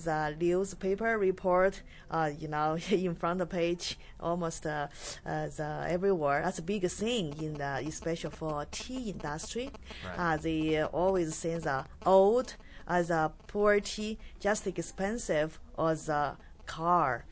the 0.08 0.36
newspaper 0.39 1.12
report, 1.20 1.84
uh, 2.10 2.32
you 2.42 2.48
know, 2.48 2.76
in 2.89 3.13
front 3.13 3.48
page, 3.50 4.00
almost 4.20 4.66
uh, 4.66 4.88
uh, 5.24 5.48
the 5.58 5.86
everywhere. 5.89 6.42
That's 6.44 6.58
a 6.58 6.63
big 6.63 6.89
thing 6.89 7.36
in 7.39 7.54
the, 7.54 7.84
especially 7.88 8.32
for 8.32 8.66
tea 8.72 9.12
industry. 9.12 9.70
Right. 10.18 10.34
Uh, 10.34 10.38
they 10.38 10.84
always 10.84 11.36
say 11.36 11.56
the 11.60 11.86
old 12.04 12.56
as 12.88 13.12
a 13.12 13.32
pu'er 13.48 13.80
tea, 13.84 14.18
just 14.39 14.66
expensive 14.66 15.60
as 15.78 16.10
a 16.10 16.36
car. 16.66 17.26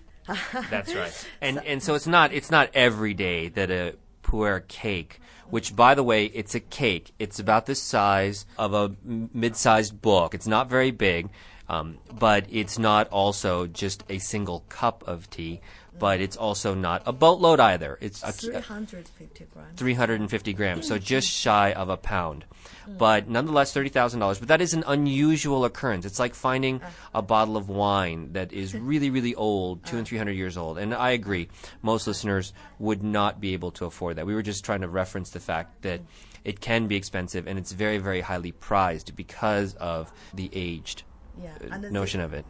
That's 0.70 0.94
right. 0.94 1.28
And 1.42 1.60
and 1.66 1.82
so 1.82 1.96
it's 1.96 2.08
not 2.08 2.34
it's 2.34 2.52
not 2.52 2.70
every 2.74 3.14
day 3.14 3.50
that 3.50 3.72
a 3.72 3.96
pu'er 4.24 4.68
cake, 4.68 5.20
which 5.50 5.76
by 5.76 5.96
the 5.96 6.04
way, 6.04 6.26
it's 6.26 6.56
a 6.56 6.60
cake. 6.60 7.14
It's 7.20 7.40
about 7.40 7.66
the 7.66 7.76
size 7.76 8.46
of 8.58 8.74
a 8.74 8.96
mid-sized 9.04 10.02
book. 10.02 10.34
It's 10.34 10.48
not 10.48 10.70
very 10.70 10.92
big, 10.92 11.30
um, 11.68 11.98
but 12.20 12.46
it's 12.50 12.78
not 12.78 13.08
also 13.10 13.68
just 13.68 14.04
a 14.10 14.20
single 14.20 14.64
cup 14.70 15.04
of 15.08 15.30
tea. 15.30 15.62
But 16.00 16.22
it's 16.22 16.38
also 16.38 16.74
not 16.74 17.04
a 17.06 17.14
boatload 17.14 17.60
either. 17.60 17.98
It's 18.02 18.24
a, 18.24 18.32
350 18.32 19.46
grams. 19.54 19.80
350 19.80 20.54
grams, 20.54 20.88
so 20.88 20.96
mm-hmm. 20.96 21.04
just 21.04 21.30
shy 21.30 21.74
of 21.74 21.90
a 21.90 21.98
pound. 21.98 22.46
Mm. 22.88 22.98
But 22.98 23.28
nonetheless, 23.28 23.74
$30,000. 23.74 24.40
But 24.40 24.48
that 24.48 24.62
is 24.62 24.74
an 24.74 24.84
unusual 24.88 25.66
occurrence. 25.66 26.06
It's 26.06 26.20
like 26.20 26.34
finding 26.34 26.82
uh. 26.82 26.90
a 27.16 27.22
bottle 27.22 27.58
of 27.58 27.70
wine 27.70 28.34
that 28.34 28.54
is 28.54 28.74
really, 28.76 29.10
really 29.10 29.36
old, 29.36 29.86
two 29.86 29.98
and 29.98 30.06
uh. 30.06 30.10
300 30.10 30.32
years 30.32 30.58
old. 30.58 30.78
And 30.78 30.94
I 30.94 31.12
agree, 31.12 31.50
most 31.82 32.08
listeners 32.08 32.54
would 32.80 33.04
not 33.04 33.40
be 33.40 33.54
able 33.54 33.72
to 33.72 33.86
afford 33.86 34.16
that. 34.18 34.26
We 34.26 34.34
were 34.34 34.42
just 34.42 34.66
trying 34.66 34.82
to 34.82 34.88
reference 34.88 35.32
the 35.32 35.40
fact 35.40 35.82
that 35.84 36.02
mm. 36.02 36.06
it 36.44 36.60
can 36.60 36.88
be 36.88 36.96
expensive 36.96 37.48
and 37.48 37.58
it's 37.60 37.72
very, 37.72 37.98
very 37.98 38.22
highly 38.22 38.52
prized 38.52 39.16
because 39.16 39.76
of 39.76 40.12
the 40.34 40.50
aged 40.54 41.04
Yeah, 41.42 41.50
uh, 41.62 41.68
and 41.74 41.84
the- 41.84 41.92
notion 41.92 42.22
of 42.22 42.34
it. 42.34 42.46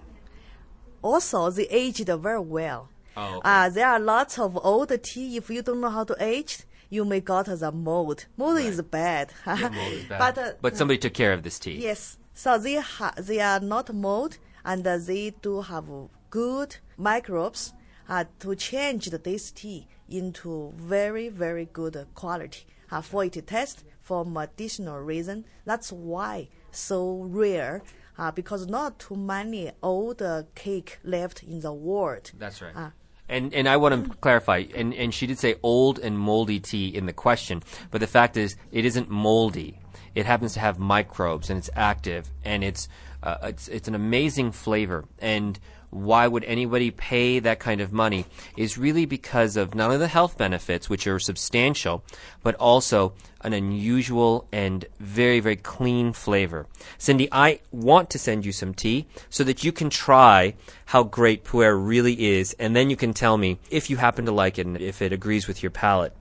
Also, 1.03 1.49
the 1.49 1.67
aged 1.75 2.07
very 2.07 2.39
well. 2.39 2.89
Oh, 3.17 3.37
okay. 3.37 3.49
Uh, 3.49 3.69
there 3.69 3.87
are 3.87 3.99
lots 3.99 4.39
of 4.39 4.57
old 4.63 4.91
tea. 5.03 5.37
If 5.37 5.49
you 5.49 5.61
don't 5.61 5.81
know 5.81 5.89
how 5.89 6.03
to 6.05 6.15
age, 6.19 6.63
you 6.89 7.05
may 7.05 7.19
got 7.21 7.45
the 7.47 7.71
mold. 7.71 8.25
Mold 8.37 8.59
is 8.59 8.81
bad. 8.81 9.31
Mold 9.45 9.93
is 9.93 10.05
bad. 10.09 10.19
but 10.19 10.37
uh, 10.37 10.51
but 10.61 10.77
somebody 10.77 10.97
took 10.97 11.13
care 11.13 11.33
of 11.33 11.43
this 11.43 11.59
tea. 11.59 11.73
yes, 11.77 12.17
so 12.33 12.57
they 12.57 12.75
ha- 12.75 13.13
they 13.17 13.39
are 13.39 13.59
not 13.59 13.93
mold, 13.93 14.37
and 14.63 14.85
uh, 14.87 14.97
they 14.97 15.31
do 15.41 15.61
have 15.61 15.85
good 16.29 16.77
microbes 16.97 17.73
uh, 18.09 18.23
to 18.39 18.55
change 18.55 19.05
the, 19.07 19.17
this 19.17 19.51
tea 19.51 19.87
into 20.09 20.73
very 20.75 21.29
very 21.29 21.65
good 21.71 22.07
quality. 22.15 22.65
Uh, 22.91 22.99
for 23.01 23.23
it 23.23 23.31
to 23.31 23.41
test 23.41 23.85
for 24.01 24.25
medicinal 24.25 24.99
reason. 24.99 25.45
That's 25.65 25.93
why 25.93 26.49
so 26.71 27.23
rare. 27.23 27.83
Uh, 28.17 28.29
because 28.29 28.67
not 28.67 28.99
too 28.99 29.15
many 29.15 29.71
old 29.81 30.21
uh, 30.21 30.43
cake 30.53 30.99
left 31.03 31.41
in 31.41 31.61
the 31.61 31.71
world. 31.73 32.31
That's 32.37 32.61
right. 32.61 32.91
And 33.31 33.53
and 33.53 33.67
I 33.67 33.77
want 33.77 33.95
to 33.95 34.11
mm. 34.11 34.21
clarify, 34.21 34.65
and, 34.75 34.93
and 34.93 35.13
she 35.13 35.25
did 35.25 35.39
say 35.39 35.55
old 35.63 35.97
and 35.99 36.19
moldy 36.19 36.59
tea 36.59 36.89
in 36.89 37.05
the 37.05 37.13
question, 37.13 37.63
but 37.89 38.01
the 38.01 38.07
fact 38.07 38.35
is 38.35 38.57
it 38.71 38.85
isn't 38.85 39.09
moldy. 39.09 39.80
It 40.15 40.25
happens 40.25 40.53
to 40.53 40.59
have 40.59 40.79
microbes 40.79 41.49
and 41.49 41.57
it's 41.57 41.69
active 41.75 42.29
and 42.43 42.63
it's 42.63 42.87
uh, 43.23 43.37
it's 43.43 43.67
it's 43.67 43.87
an 43.87 43.95
amazing 43.95 44.51
flavor 44.51 45.05
and 45.19 45.59
why 45.91 46.25
would 46.25 46.43
anybody 46.45 46.89
pay 46.89 47.39
that 47.39 47.59
kind 47.59 47.81
of 47.81 47.91
money 47.91 48.25
is 48.57 48.77
really 48.77 49.05
because 49.05 49.57
of 49.57 49.75
not 49.75 49.85
only 49.85 49.97
the 49.97 50.07
health 50.07 50.37
benefits, 50.37 50.89
which 50.89 51.05
are 51.05 51.19
substantial, 51.19 52.03
but 52.41 52.55
also 52.55 53.13
an 53.41 53.53
unusual 53.53 54.47
and 54.51 54.85
very, 54.99 55.39
very 55.39 55.57
clean 55.57 56.13
flavor. 56.13 56.65
Cindy, 56.97 57.27
I 57.31 57.59
want 57.71 58.09
to 58.11 58.19
send 58.19 58.45
you 58.45 58.51
some 58.51 58.73
tea 58.73 59.05
so 59.29 59.43
that 59.43 59.63
you 59.63 59.71
can 59.71 59.89
try 59.89 60.55
how 60.85 61.03
great 61.03 61.43
pu'er 61.43 61.75
really 61.77 62.37
is, 62.37 62.55
and 62.57 62.75
then 62.75 62.89
you 62.89 62.95
can 62.95 63.13
tell 63.13 63.37
me 63.37 63.59
if 63.69 63.89
you 63.89 63.97
happen 63.97 64.25
to 64.25 64.31
like 64.31 64.57
it 64.57 64.65
and 64.65 64.79
if 64.79 65.01
it 65.01 65.11
agrees 65.11 65.47
with 65.47 65.61
your 65.61 65.71
palate. 65.71 66.13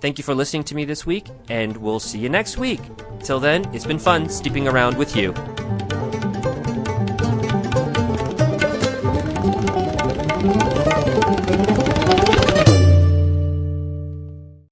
Thank 0.00 0.18
you 0.18 0.24
for 0.24 0.34
listening 0.34 0.64
to 0.64 0.76
me 0.76 0.84
this 0.84 1.04
week, 1.04 1.26
and 1.48 1.76
we'll 1.76 1.98
see 2.00 2.20
you 2.20 2.28
next 2.28 2.56
week. 2.56 2.80
Till 3.22 3.40
then, 3.40 3.72
it's 3.74 3.86
been 3.86 3.98
fun 3.98 4.28
steeping 4.28 4.68
around 4.68 4.96
with 4.96 5.16
you. 5.16 5.32